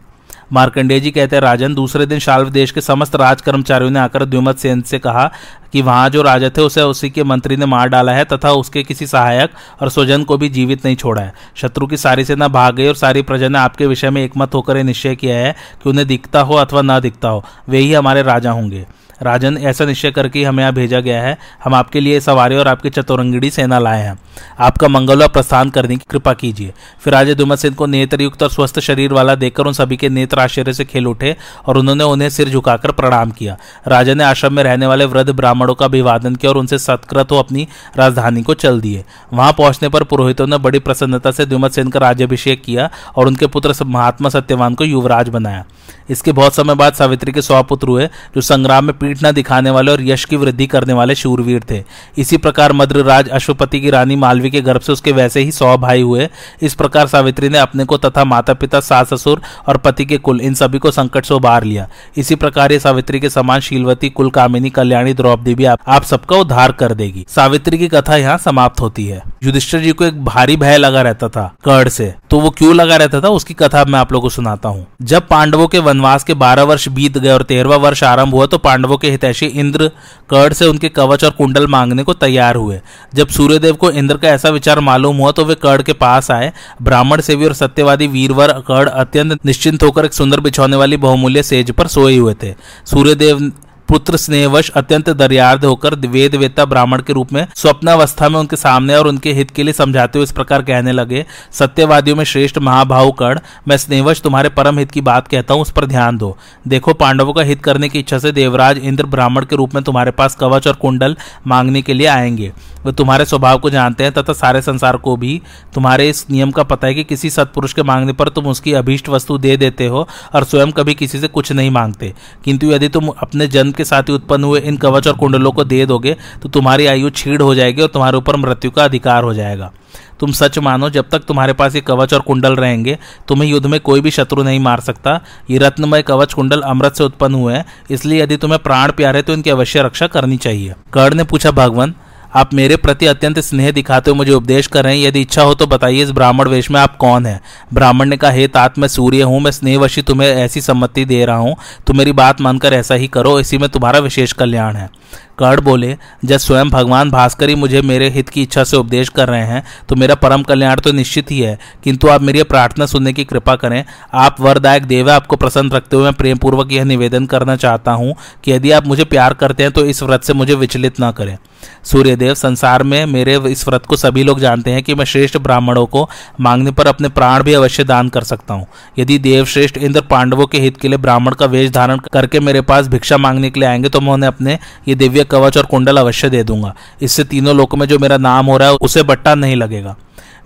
मार्कंडेय 0.52 1.00
जी 1.00 1.10
कहते 1.10 1.36
हैं, 1.36 1.40
राजन, 1.40 1.74
दूसरे 1.74 2.06
दिन 2.06 2.18
शाल्व 2.18 2.48
देश 2.50 2.70
के 2.70 2.80
समस्त 2.80 3.14
राज 3.16 3.40
कर्मचारियों 3.40 3.90
ने 3.90 3.98
आकर 3.98 4.24
द्युमत 4.24 4.58
सेन 4.58 4.80
से 4.82 4.98
कहा 4.98 5.30
कि 5.72 5.82
वहाँ 5.82 6.08
जो 6.10 6.22
राजा 6.22 6.48
थे, 6.48 6.60
उसे 6.60 6.82
उसी 6.82 7.10
के 7.10 7.24
मंत्री 7.24 7.56
ने 7.56 7.66
मार 7.66 7.88
डाला 7.88 8.12
है 8.12 8.24
तथा 8.24 8.50
उसके 8.52 8.82
किसी 8.82 9.06
सहायक 9.06 9.50
और 9.82 9.88
स्वजन 9.88 10.24
को 10.24 10.38
भी 10.38 10.48
जीवित 10.48 10.84
नहीं 10.84 10.96
छोड़ा 10.96 11.22
है। 11.22 11.32
शत्रु 11.54 11.86
की 11.86 11.96
सारी 11.96 12.24
सेना 12.24 12.48
भाग 12.48 12.74
गई 12.74 12.88
और 12.88 12.94
सारी 12.94 13.22
प्रजा 13.22 13.48
ने 13.48 13.58
आपके 13.58 13.86
विषय 13.86 14.10
में 14.10 14.24
एकमत 14.24 14.54
होकर 14.54 14.82
निश्चय 14.82 15.14
किया 15.16 15.36
है 15.36 15.54
कि 15.82 15.88
उन्हें 15.90 16.06
दिखता 16.06 16.40
हो 16.40 16.54
अथवा 16.54 16.82
न 16.82 17.00
दिखता 17.00 17.28
हो, 17.28 17.44
वे 17.68 17.78
ही 17.78 17.92
हमारे 17.92 18.22
राजा 18.22 18.50
होंगे। 18.50 18.86
राजन, 19.22 19.56
ऐसा 19.58 19.84
निश्चय 19.84 20.10
करके 20.10 20.44
हमें 20.44 20.62
यहाँ 20.62 20.74
भेजा 20.74 21.00
गया 21.00 21.22
है। 21.22 21.36
हम 21.64 21.74
आपके 21.74 22.00
लिए 22.00 22.20
सवारी 22.20 22.56
और 22.56 22.68
आपकी 22.68 22.90
चतुरंगड़ी 22.90 23.50
सेना 23.50 23.78
लाए 23.78 24.02
हैं। 24.02 24.18
आपका 24.60 24.88
मंगल 24.88 25.22
और 25.22 25.28
प्रस्थान 25.28 25.70
करने 25.70 25.96
की 25.96 26.04
कृपा 26.10 26.32
कीजिए। 26.32 26.72
फिर 27.00 27.12
राजा 27.12 27.34
दुमत 27.34 27.58
सिंह 27.58 27.74
को 27.74 27.86
नेत्रयुक्त 27.86 28.42
और 28.42 28.50
स्वस्थ 28.50 28.80
शरीर 28.80 29.12
वाला 29.12 29.34
देखकर 29.34 29.66
उन 29.66 29.72
सभी 29.72 29.96
के 29.96 30.08
नेत्र 30.08 30.38
आश्चर्य 30.38 30.72
से 30.72 30.84
खेल 30.84 31.06
उठे 31.06 31.36
और 31.66 31.78
उन्होंने 31.78 32.04
उन्हें 32.04 32.28
सिर 32.30 32.48
झुकाकर 32.48 32.92
प्रणाम 32.92 33.30
किया। 33.30 33.56
राजा 33.88 34.14
ने 34.14 34.24
आश्रम 34.24 34.52
में 34.52 34.62
रहने 34.62 34.86
वाले 34.86 35.04
वृद्ध 35.04 35.30
ब्राह्मणों 35.30 35.74
का 35.74 35.84
अभिवादन 35.84 36.34
किया 36.34 36.52
और 36.52 36.58
उनसे 36.58 36.78
सत्कृत 36.78 37.32
हो 37.32 37.38
अपनी 37.38 37.68
राजधानी 37.96 38.42
को 38.42 38.54
चल 38.54 38.80
दिए। 38.80 39.04
वहाँ 39.32 39.52
पहुँचने 39.52 39.88
पर 39.88 40.04
पुरोहितों 40.04 40.46
ने 40.46 40.58
बड़ी 40.58 40.78
प्रसन्नता 40.78 41.30
से 41.30 41.46
दुमत 41.46 41.72
सेन 41.72 41.88
का 41.88 42.00
राज्यभिषेक 42.00 42.62
किया 42.62 42.90
और 43.16 43.26
उनके 43.26 43.46
पुत्र 43.46 43.74
महात्मा 43.84 44.28
सत्यवान 44.28 44.74
को 44.74 44.84
युवराज 44.84 45.28
बनाया। 45.28 45.64
इसके 46.10 46.32
बहुत 46.32 46.54
समय 46.54 46.74
बाद 46.74 46.94
सावित्री 46.94 47.32
के 47.32 47.42
सौ 47.42 47.62
पुत्र 47.62 47.88
हुए, 47.88 48.06
जो 48.06 48.40
संग्राम 48.40 48.84
में 48.84 48.98
पीठ 48.98 49.11
पीठ 49.12 49.32
दिखाने 49.32 49.70
वाले 49.70 49.92
और 49.92 50.02
यश 50.02 50.24
की 50.24 50.36
वृद्धि 50.36 50.66
करने 50.66 50.92
वाले 50.92 51.14
शूरवीर 51.14 51.62
थे। 51.70 51.82
इसी 52.18 52.36
प्रकार 52.36 52.72
मद्रराज 52.72 53.28
अश्वपति 53.28 53.80
की 53.80 53.90
रानी 53.90 54.16
मालवी 54.16 54.50
के 54.50 54.60
गर्भ 54.60 54.80
से 54.80 54.92
उसके 54.92 55.12
वैसे 55.12 55.40
ही 55.40 55.52
सौ 55.52 55.76
भाई 55.78 56.02
हुए। 56.02 56.28
इस 56.62 56.74
प्रकार 56.74 57.06
सावित्री 57.06 57.48
ने 57.48 57.58
अपने 57.58 57.84
को 57.84 57.96
तथा 57.98 58.24
माता 58.24 58.54
पिता 58.54 58.80
सास 58.80 59.12
ससुर 59.14 59.42
और 59.68 59.76
पति 59.76 60.04
के 60.04 60.18
कुल, 60.18 60.40
इन 60.40 60.54
सभी 60.54 60.78
को 60.78 60.90
संकट 60.90 61.24
से 61.24 61.34
उबार 61.34 61.64
लिया। 61.64 61.88
इसी 62.16 62.34
प्रकार 62.34 62.72
ये 62.72 62.78
सावित्री 62.78 63.20
के 63.20 63.30
समान 63.30 63.60
शीलवती 63.60 64.10
कुल 64.10 64.30
कामिनी 64.30 64.70
कल्याणी, 64.70 65.14
द्रौपदी 65.14 65.54
भी 65.54 65.64
आप 65.64 66.02
सबका 66.04 66.36
उद्धार 66.36 66.72
कर 66.72 66.94
देगी। 66.94 67.26
सावित्री 67.28 67.78
की 67.78 67.88
कथा 67.88 68.16
यहाँ 68.16 68.38
समाप्त 68.38 68.80
होती 68.80 69.06
है। 69.06 69.31
युधिष्ठिर 69.42 69.80
जी 69.80 69.92
को 69.92 70.04
एक 70.04 70.24
भारी 70.24 70.56
भय 70.56 70.76
लगा 70.78 71.02
रहता 71.02 71.28
था 71.28 71.46
कर्ण 71.64 71.88
से। 71.88 72.12
तो 72.30 72.40
वो 72.40 72.50
क्यों 72.50 72.74
लगा 72.74 72.96
रहता 72.96 73.20
था? 73.20 73.28
उसकी 73.28 73.54
कथा 73.54 73.84
मैं 73.84 73.98
आप 73.98 74.12
लोगों 74.12 74.22
को 74.22 74.30
सुनाता 74.30 74.68
हूँ। 74.68 74.86
जब 75.02 75.26
पांडवों 75.28 75.66
के 75.68 75.78
वनवास 75.80 76.24
के 76.24 76.34
बारह 76.34 76.62
वर्ष 76.62 76.88
बीत 76.88 77.18
गए 77.18 77.30
और 77.30 77.42
तेरहवा 77.42 77.76
वर्ष 77.78 78.02
आरंभ 78.04 78.34
हुआ 78.34 78.46
तो 78.46 78.58
पांडवों 78.60 78.96
के 78.98 79.10
हितैषी 79.10 79.46
इंद्र 79.46 79.90
कर्ण 80.30 80.52
से 80.52 80.66
उनके 80.66 80.88
कवच 80.90 81.24
और 81.24 81.30
कुंडल 81.30 81.66
मांगने 81.66 82.02
को 82.02 82.14
तैयार 82.14 82.56
हुए। 82.56 82.80
जब 83.14 83.28
सूर्यदेव 83.28 83.74
को 83.74 83.90
इंद्र 83.92 84.16
का 84.16 84.28
ऐसा 84.28 84.48
विचार 84.50 84.80
मालूम 84.80 85.16
हुआ 85.16 85.30
तो 85.30 85.44
वे 85.44 85.54
कर्ण 85.54 85.82
के 85.82 85.92
पास 85.94 86.30
आए। 86.30 86.52
ब्राह्मण 86.82 87.20
सेवी 87.20 87.44
और 87.44 87.54
सत्यवादी 87.54 88.06
वीरवर 88.06 88.52
कर्ण 88.68 88.90
अत्यंत 88.90 89.44
निश्चिंत 89.46 89.82
होकर 89.82 90.04
एक 90.04 90.12
सुंदर 90.12 90.40
बिछौने 90.40 90.76
वाली 90.76 90.96
बहुमूल्य 90.98 91.42
सेज 91.42 91.70
पर 91.70 91.86
सोए 91.88 92.16
हुए 92.16 92.34
थे। 92.42 92.54
सूर्यदेव 92.86 93.50
पुत्र 93.92 94.16
स्नेहवश 94.16 94.68
अत्यंत 94.70 95.08
दरियार्द 95.10 95.64
होकर 95.64 95.94
वेद 96.06 96.34
वेता 96.34 96.64
ब्राह्मण 96.64 97.00
के 97.02 97.12
रूप 97.12 97.32
में 97.32 97.46
स्वप्न 97.56 97.88
अवस्था 97.88 98.28
में 98.28 98.38
उनके 98.40 98.56
सामने 98.56 98.94
और 98.94 99.08
उनके 99.08 99.32
हित 99.32 99.50
के 99.50 99.62
लिए 99.62 99.72
समझाते 99.72 100.18
हुए 100.18 100.24
इस 100.24 100.32
प्रकार 100.32 100.62
कहने 100.62 100.92
लगे, 100.92 101.24
सत्यवादियों 101.52 102.16
में 102.16 102.24
श्रेष्ठ 102.24 102.58
महाभाव 102.58 103.10
कर्ण 103.10 103.40
मैं 103.68 103.76
स्नेहवश 103.76 104.20
तुम्हारे 104.20 104.48
परम 104.48 104.78
हित 104.78 104.90
की 104.90 105.00
बात 105.00 105.28
कहता 105.28 105.54
हूँ, 105.54 105.62
उस 105.62 105.70
पर 105.70 105.86
ध्यान 105.86 106.18
दो। 106.18 106.36
देखो, 106.68 106.94
पांडवों 106.94 107.32
का 107.32 107.42
हित 107.42 107.62
करने 107.62 107.88
की 107.88 107.98
इच्छा 107.98 108.18
से 108.18 108.32
देवराज 108.32 108.78
इंद्र 108.78 109.06
ब्राह्मण 109.06 109.44
के 109.44 109.56
रूप 109.56 109.74
में 109.74 109.84
तुम्हारे 109.84 110.10
पास 110.10 110.36
कवच 110.36 110.68
और 110.68 110.74
कुंडल 110.74 111.16
मांगने 111.46 111.82
के 111.82 111.94
लिए 111.94 112.06
आएँगे। 112.06 112.52
वे 112.84 112.92
तुम्हारे 112.92 113.24
स्वभाव 113.24 113.58
को 113.58 113.70
जानते 113.70 114.04
हैं, 114.04 114.12
तथा 114.12 114.32
सारे 114.32 114.62
संसार 114.62 114.96
को 114.96 115.16
भी। 115.16 115.40
तुम्हारे 115.74 116.08
इस 116.08 116.24
नियम 116.30 116.50
का 116.50 116.62
पता 116.64 116.86
है 116.86 116.94
कि 116.94 117.04
किसी 117.04 117.30
सत्पुरुष 117.30 117.72
के 117.72 117.82
मांगने 117.82 118.12
पर 118.12 118.28
तुम 118.28 118.46
उसकी 118.46 118.72
अभीष्ट 118.74 119.08
वस्तु 119.08 119.38
दे 119.38 119.56
देते 119.56 119.86
हो, 119.86 120.06
और 120.34 120.44
स्वयं 120.44 120.72
कभी 120.72 120.94
किसी 120.94 121.20
से 121.20 121.28
कुछ 121.28 121.52
नहीं 121.52 121.70
मांगते। 121.70 122.12
किंतु 122.44 122.66
यदि 122.66 122.88
तुम 122.88 123.08
अपने 123.08 123.46
जन्म 123.48 123.72
के 123.72 123.84
साथ 123.84 124.02
ही 124.02 124.12
उत्पन्न 124.12 124.44
हुए 124.44 124.60
इन 124.60 124.76
कवच 124.76 125.08
और 125.08 125.16
कुंडलों 125.16 125.52
को 125.52 125.64
दे 125.64 125.84
दोगे 125.86 126.16
तो 126.42 126.48
तुम्हारी 126.48 126.86
आयु 126.86 127.10
छीड़ 127.12 127.40
हो 127.42 127.54
जाएगी 127.54 127.82
और 127.82 127.88
तुम्हारे 127.88 128.16
ऊपर 128.16 128.36
मृत्यु 128.36 128.70
का 128.70 128.84
अधिकार 128.84 129.24
हो 129.24 129.34
जाएगा। 129.34 129.72
तुम 130.20 130.32
सच 130.32 130.58
मानो, 130.58 130.88
जब 130.90 131.08
तक 131.08 131.24
तुम्हारे 131.24 131.52
पास 131.52 131.74
ये 131.74 131.80
कवच 131.80 132.12
और 132.14 132.20
कुंडल 132.20 132.56
रहेंगे, 132.56 132.96
तुम्हें 133.28 133.48
युद्ध 133.48 133.66
में 133.66 133.78
कोई 133.80 134.00
भी 134.00 134.10
शत्रु 134.10 134.42
नहीं 134.42 134.60
मार 134.60 134.80
सकता। 134.80 135.20
ये 135.50 135.58
रत्नमय 135.58 136.02
कवच 136.02 136.32
कुंडल 136.32 136.60
अमृत 136.62 136.94
से 136.94 137.04
उत्पन्न 137.04 137.34
हुए 137.34 137.54
हैं, 137.54 137.64
इसलिए 137.90 138.22
यदि 138.22 138.36
तुम्हें 138.36 138.62
प्राण 138.62 138.92
प्यारे 138.92 139.22
तो 139.22 139.32
इनकी 139.32 139.50
अवश्य 139.50 139.82
रक्षा 139.82 140.06
करनी 140.06 140.36
चाहिए। 140.36 140.74
कर्ण 140.92 141.16
ने 141.16 141.24
पूछा, 141.24 141.50
भगवान 141.50 141.94
आप 142.34 142.54
मेरे 142.54 142.76
प्रति 142.76 143.06
अत्यंत 143.06 143.38
स्नेह 143.38 143.70
दिखाते 143.70 144.10
हो 144.10 144.14
मुझे 144.14 144.32
उपदेश 144.32 144.66
कर 144.66 144.84
रहे 144.84 144.98
हैं। 144.98 145.06
यदि 145.06 145.20
इच्छा 145.20 145.42
हो 145.42 145.54
तो 145.54 145.66
बताइए, 145.66 146.02
इस 146.02 146.10
ब्राह्मण 146.10 146.48
वेश 146.48 146.70
में 146.70 146.80
आप 146.80 146.96
कौन 146.96 147.26
है? 147.26 147.40
ब्राह्मण 147.74 148.08
ने 148.08 148.16
कहा, 148.16 148.30
हे 148.30 148.48
तात, 148.48 148.78
मैं 148.78 148.88
सूर्य 148.88 149.22
हूँ, 149.22 149.40
मैं 149.40 149.50
स्नेहवशी, 149.50 150.02
तुम्हें 150.02 150.28
ऐसी 150.28 150.60
सम्मति 150.60 151.04
दे 151.04 151.24
रहा 151.24 151.36
हूँ। 151.36 151.56
तुम 151.86 151.98
मेरी 151.98 152.12
बात 152.12 152.40
मानकर 152.40 152.72
ऐसा 152.72 152.94
ही 152.94 153.08
करो, 153.08 153.40
इसी 153.40 153.58
में 153.58 153.68
तुम्हारा 153.68 153.98
विशेष 153.98 154.32
कल्याण 154.32 154.76
है। 154.76 154.90
कर्ण 155.38 155.60
बोले, 155.60 155.96
जब 156.24 156.36
स्वयं 156.36 156.70
भगवान 156.70 157.10
भास्कर 157.10 157.48
ही 157.48 157.54
मुझे 157.54 157.80
मेरे 157.82 158.08
हित 158.10 158.28
की 158.28 158.42
इच्छा 158.42 158.64
से 158.64 158.76
उपदेश 158.76 159.08
कर 159.08 159.28
रहे 159.28 159.42
हैं 159.42 159.62
तो 159.88 159.96
मेरा 159.96 160.14
परम 160.14 160.42
कल्याण 160.42 160.80
तो 160.80 160.92
निश्चित 160.92 161.30
ही 161.30 161.38
है। 161.40 161.58
किंतु 161.84 162.08
आप 162.08 162.22
मेरी 162.22 162.42
प्रार्थना 162.44 162.86
सुनने 162.86 163.12
की 163.12 163.24
कृपा 163.24 163.54
करें। 163.56 163.84
आप 164.14 164.40
वरदायक 164.40 164.84
देव 164.84 165.08
है, 165.10 165.14
आपको 165.16 165.36
प्रसन्न 165.36 165.70
रखते 165.70 165.96
हुए 165.96 166.04
मैं 166.04 166.12
प्रेम 166.12 166.38
पूर्वक 166.38 166.72
यह 166.72 166.84
निवेदन 166.84 167.26
करना 167.26 167.56
चाहता 167.56 167.92
हूँ 167.92 168.14
कि 168.44 168.52
यदि 168.52 168.70
आप 168.70 168.86
मुझे 168.86 169.04
प्यार 169.04 169.34
करते 169.34 169.62
हैं 169.62 169.72
तो 169.72 169.84
इस 169.84 170.02
व्रत 170.02 170.24
से 170.24 170.32
मुझे 170.32 170.54
विचलित 170.54 171.00
न 171.00 171.10
करें। 171.10 171.36
सूर्यदेव, 171.84 172.34
संसार 172.34 172.82
में 172.82 173.04
मेरे 173.06 173.36
इस 173.48 173.66
व्रत 173.68 173.86
को 173.86 173.96
सभी 173.96 174.22
लोग 174.22 174.40
जानते 174.40 174.70
हैं 174.70 174.82
कि 174.82 174.94
मैं 174.94 175.04
श्रेष्ठ 175.04 175.36
ब्राह्मणों 175.38 175.84
को 175.86 176.08
मांगने 176.40 176.70
पर 176.70 176.86
अपने 176.86 177.08
प्राण 177.08 177.42
भी 177.42 177.52
अवश्य 177.54 177.84
दान 177.84 178.08
कर 178.08 178.24
सकता 178.24 178.54
हूँ। 178.54 178.66
यदि 178.98 179.18
देव 179.18 179.44
श्रेष्ठ 179.44 179.76
इंद्र 179.76 180.00
पांडवों 180.00 180.46
के 180.46 180.58
हित 180.58 180.76
के 180.76 180.88
लिए 180.88 180.98
ब्राह्मण 180.98 181.32
का 181.32 181.46
वेश 181.46 181.70
धारण 181.70 181.98
करके 182.12 182.40
मेरे 182.40 182.60
पास 182.62 182.88
भिक्षा 182.88 183.16
मांगने 183.16 183.50
के 183.50 183.60
लिए 183.60 183.68
आएँगे 183.68 183.88
तो 183.88 184.00
मैं 184.00 184.12
उन्हें 184.12 184.28
अपने 184.28 184.58
ये 184.88 184.94
दिव्य 184.94 185.21
कवच 185.24 185.58
और 185.58 185.66
कुंडल 185.66 185.96
अवश्य 185.96 186.30
दे 186.30 186.44
दूँगा। 186.44 186.74
इससे 187.02 187.24
तीनों 187.24 187.56
लोगों 187.56 187.78
में 187.78 187.86
जो 187.86 187.98
मेरा 187.98 188.16
नाम 188.16 188.46
हो 188.46 188.56
रहा 188.56 188.68
है, 188.68 188.74
उसे 188.74 189.02
बट्टा 189.02 189.34
नहीं 189.34 189.56
लगेगा। 189.56 189.96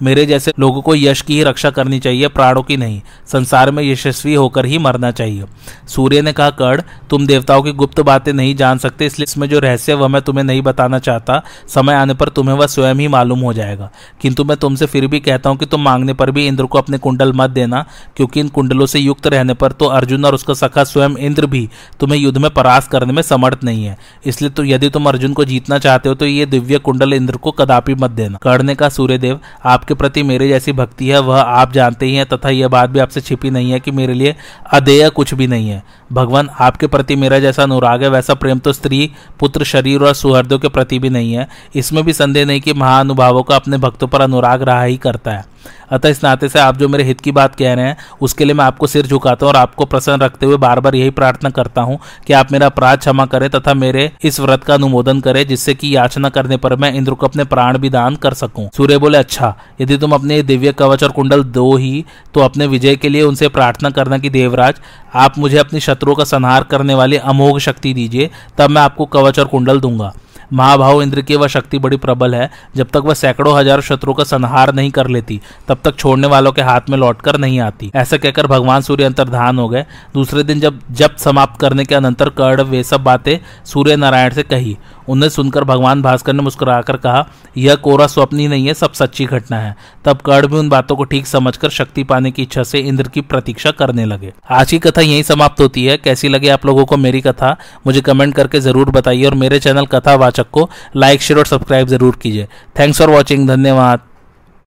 मेरे 0.02 0.24
जैसे 0.26 0.52
लोगों 0.58 0.82
को 0.82 0.94
यश 0.94 1.20
की 1.20 1.34
ही 1.34 1.42
रक्षा 1.42 1.70
करनी 1.70 1.98
चाहिए, 1.98 2.28
प्राणों 2.28 2.62
की 2.62 2.76
नहीं। 2.76 3.00
संसार 3.26 3.70
में 3.70 3.82
यशस्वी 3.82 4.34
होकर 4.34 4.66
ही 4.66 4.78
मरना 4.78 5.10
चाहिए। 5.10 5.44
सूर्य 5.88 6.22
ने 6.22 6.32
कहा, 6.32 6.50
कर्ण, 6.50 6.82
तुम 7.10 7.26
देवताओं 7.26 7.62
की 7.62 7.72
गुप्त 7.72 8.00
बातें 8.00 8.32
नहीं 8.32 8.54
जान 8.56 8.78
सकते, 8.78 9.06
इसलिए 9.06 9.24
इसमें 9.24 9.48
जो 9.48 9.58
रहस्य 9.58 9.94
वह 9.94 10.08
मैं 10.08 10.22
तुम्हें 10.22 10.44
नहीं 10.44 10.62
बताना 10.62 10.98
चाहता। 10.98 11.42
समय 11.68 11.94
आने 11.94 12.14
पर 12.14 12.28
तुम्हें 12.28 12.56
वह 12.56 12.66
स्वयं 12.66 12.94
ही 12.94 13.08
मालूम 13.08 13.40
हो 13.40 13.52
जाएगा। 13.52 13.90
किंतु 14.20 14.44
मैं 14.44 14.56
तुमसे 14.56 14.86
फिर 14.86 15.06
भी 15.06 15.20
कहता 15.20 15.50
हूँ 15.50 15.58
कि 15.58 15.66
तुम 15.66 15.80
मांगने 15.80 16.14
पर 16.14 16.30
भी 16.30 16.46
इंद्र 16.46 16.66
को 16.66 16.78
अपने 16.78 16.98
कुंडल 16.98 17.32
मत 17.32 17.50
देना, 17.50 17.84
क्योंकि 18.16 18.40
इन 18.40 18.48
कुंडलों 18.48 18.86
से 18.86 18.98
युक्त 18.98 19.26
रहने 19.26 19.54
पर 19.54 19.72
तो 19.72 19.86
अर्जुन 19.86 20.24
और 20.24 20.34
उसका 20.34 20.54
सखा 20.54 20.84
स्वयं 20.84 21.16
इंद्र 21.18 21.46
भी 21.46 21.68
तुम्हें 22.00 22.18
युद्ध 22.18 22.38
में 22.38 22.50
परास्त 22.50 22.90
करने 22.90 23.12
में 23.12 23.22
समर्थ 23.22 23.64
नहीं 23.64 23.84
है। 23.84 23.96
इसलिए 24.26 24.50
तो 24.50 24.64
यदि 24.64 24.88
तुम 24.88 25.08
अर्जुन 25.08 25.32
को 25.32 25.44
जीतना 25.44 25.78
चाहते 25.78 26.08
हो 26.08 26.14
तो 26.14 26.26
ये 26.26 26.46
दिव्य 26.46 26.78
कुंडल 26.78 27.12
इंद्र 27.12 27.36
को 27.36 27.50
कदापि 27.52 27.94
मत 27.94 28.10
देना। 28.10 28.38
कर्ण 28.42 28.62
ने 28.62 28.74
कहा, 28.74 28.88
सूर्यदेव, 28.88 29.40
आप 29.64 29.84
आपके 29.86 29.94
प्रति 29.94 30.22
मेरे 30.22 30.48
जैसी 30.48 30.72
भक्ति 30.72 31.08
है, 31.08 31.18
वह 31.18 31.40
आप 31.40 31.72
जानते 31.72 32.06
ही 32.06 32.14
हैं, 32.14 32.26
तथा 32.26 32.50
यह 32.50 32.68
बात 32.68 32.90
भी 32.90 32.98
आपसे 32.98 33.20
छिपी 33.20 33.50
नहीं 33.50 33.70
है 33.70 33.80
कि 33.80 33.90
मेरे 33.90 34.14
लिए 34.14 34.34
अधेय 34.72 35.08
कुछ 35.10 35.34
भी 35.34 35.46
नहीं 35.46 35.68
है। 35.68 35.82
भगवान 36.12 36.48
आपके 36.60 36.86
प्रति 36.86 37.16
मेरा 37.16 37.38
जैसा 37.38 37.62
अनुराग 37.62 38.02
है, 38.02 38.08
वैसा 38.08 38.34
प्रेम 38.34 38.58
तो 38.58 38.72
स्त्री, 38.72 39.10
पुत्र, 39.40 39.64
शरीर 39.64 40.02
और 40.02 40.14
सुहृदों 40.14 40.58
के 40.58 40.68
प्रति 40.68 40.98
भी 40.98 41.08
नहीं 41.08 41.32
है। 41.32 41.48
इसमें 41.74 42.04
भी 42.04 42.12
संदेह 42.12 42.46
नहीं 42.46 42.60
कि 42.60 42.72
महानुभावों 42.72 43.42
का 43.42 43.56
अपने 43.56 43.78
भक्तों 43.78 44.08
पर 44.08 44.20
अनुराग 44.20 44.62
रहा 44.62 44.82
ही 44.82 44.96
करता 44.96 45.30
है। 45.30 45.44
अतः 45.90 46.08
इस 46.08 46.22
नाते 46.24 46.48
से 46.48 46.58
आप 46.58 46.76
जो 46.76 46.88
मेरे 46.88 47.04
हित 47.04 47.20
की 47.20 47.32
बात 47.32 47.54
कह 47.54 47.74
रहे 47.74 47.84
हैं, 47.84 47.96
उसके 48.20 48.44
लिए 48.44 48.54
मैं 48.54 48.64
आपको 48.64 48.86
सिर 48.86 49.06
झुकाता 49.06 49.46
हूँ 49.46 49.52
और 49.52 49.56
आपको 49.56 49.84
प्रसन्न 49.86 50.20
रखते 50.20 50.46
हुए 50.46 50.56
बार 50.58 50.80
बार 50.80 50.94
यही 50.94 51.10
प्रार्थना 51.12 51.50
करता 51.50 51.80
हूँ 51.80 51.98
कि 52.26 52.32
आप 52.32 52.52
मेरा 52.52 52.66
अपराध 52.66 52.98
क्षमा 52.98 53.26
करें 53.26 53.48
तथा 53.50 53.74
मेरे 53.76 54.10
इस 54.22 54.40
व्रत 54.40 54.64
का 54.64 54.74
अनुमोदन 54.74 55.20
करें, 55.20 55.46
जिससे 55.46 55.74
कि 55.74 55.94
याचना 55.96 56.28
करने 56.28 56.56
पर 56.56 56.76
मैं 56.76 56.92
इंद्र 56.94 57.14
को 57.14 57.26
अपने 57.26 57.44
प्राण 57.46 57.78
भी 57.78 57.90
दान 57.90 58.16
कर 58.16 58.34
सकूँ। 58.34 58.68
सूर्य 58.76 58.98
बोले 58.98 59.18
अच्छा 59.18 59.54
यदि 59.80 59.96
तुम 59.96 60.12
अपने 60.12 60.42
दिव्य 60.44 60.72
कवच 60.74 61.02
और 61.04 61.10
कुंडल 61.12 61.42
दो 61.44 61.76
ही 61.76 62.04
तो 62.34 62.40
अपने 62.40 62.66
विजय 62.66 62.96
के 62.96 63.08
लिए 63.08 63.22
उनसे 63.22 63.48
प्रार्थना 63.48 63.90
करना 63.90 64.18
कि 64.18 64.30
देवराज, 64.30 64.74
आप 65.14 65.38
मुझे 65.38 65.58
अपनी 65.58 65.80
शत्रुओं 65.80 66.14
का 66.14 66.24
संहार 66.26 66.64
करने 66.64 66.94
वाली 66.94 67.16
अमोघ 67.16 67.58
शक्ति 67.60 67.92
दीजिए, 67.94 68.30
तब 68.58 68.70
मैं 68.70 68.82
आपको 68.82 69.06
कवच 69.06 69.38
और 69.38 69.46
कुंडल 69.46 69.80
दूँगा। 69.80 70.12
महाभाव 70.52 71.02
इंद्र 71.02 71.22
की 71.22 71.36
वह 71.36 71.46
शक्ति 71.48 71.78
बड़ी 71.78 71.96
प्रबल 71.96 72.34
है। 72.34 72.50
जब 72.76 72.88
तक 72.88 73.02
वह 73.04 73.14
सैकड़ों 73.14 73.56
हज़ार 73.58 73.80
शत्रु 73.80 74.14
का 74.14 74.24
संहार 74.24 74.74
नहीं 74.74 74.90
कर 74.90 75.08
लेती, 75.08 75.40
तब 75.68 75.78
तक 75.84 75.96
छोड़ने 75.96 76.28
वालों 76.28 76.52
के 76.52 76.62
हाथ 76.62 76.90
में 76.90 76.98
लौट 76.98 77.22
कर 77.22 77.38
नहीं 77.38 77.60
आती। 77.60 77.90
ऐसा 77.94 78.16
कहकर 78.16 78.46
भगवान 78.46 78.80
सूर्य 78.80 79.04
अंतर्धान 79.04 79.58
हो 79.58 79.68
गए। 79.68 79.84
दूसरे 80.14 80.42
दिन 80.42 80.60
जब 80.60 80.80
जब 80.92 81.16
समाप्त 81.16 81.60
करने 81.60 81.84
के 81.84 81.94
अनंतर 81.94 82.28
कर्ण 82.32 82.62
वे 82.62 82.82
सब 82.84 83.04
बातें 83.04 83.38
सूर्य 83.64 83.96
नारायण 83.96 84.34
से 84.34 84.42
कही। 84.42 84.76
उन्हें 85.08 85.28
सुनकर 85.30 85.64
भगवान 85.64 86.02
भास्कर 86.02 86.32
ने 86.32 86.42
मुस्कुराकर 86.42 86.96
कहा, 86.96 87.26
यह 87.56 87.74
कोरा 87.74 88.06
स्वप्न 88.06 88.38
ही 88.38 88.48
नहीं 88.48 88.66
है, 88.66 88.74
सब 88.74 88.92
सच्ची 88.92 89.24
घटना 89.24 89.58
है। 89.58 89.74
तब 90.04 90.16
कर्ण 90.16 90.46
भी 90.46 90.56
उन 90.56 90.68
बातों 90.68 90.96
को 90.96 91.04
ठीक 91.04 91.26
समझकर 91.26 91.70
शक्ति 91.70 92.04
पाने 92.04 92.30
की 92.30 92.42
इच्छा 92.42 92.62
से 92.62 92.78
इंद्र 92.78 93.08
की 93.08 93.20
प्रतीक्षा 93.20 93.70
करने 93.70 94.04
लगे। 94.04 94.32
आज 94.50 94.70
की 94.70 94.78
कथा 94.78 95.00
यही 95.00 95.22
समाप्त 95.22 95.60
होती 95.60 95.84
है। 95.84 95.96
कैसी 95.96 96.28
लगी 96.28 96.48
आप 96.48 96.66
लोगों 96.66 96.84
को 96.84 96.96
मेरी 96.96 97.20
कथा? 97.20 97.56
मुझे 97.86 98.00
कमेंट 98.00 98.34
करके 98.34 98.60
ज़रूर 98.60 98.90
बताइए 98.90 99.24
और 99.24 99.34
मेरे 99.34 99.58
चैनल 99.58 99.86
कथावाचक 99.86 100.50
को 100.50 100.68
लाइक, 100.96 101.22
शेयर 101.22 101.38
और 101.38 101.46
सब्सक्राइब 101.46 101.88
ज़रूर 101.88 102.18
कीजिए। 102.22 102.48
Thanks 102.78 102.98
for 102.98 103.10
watching. 103.10 103.48
धन्यवाद। 103.48 104.00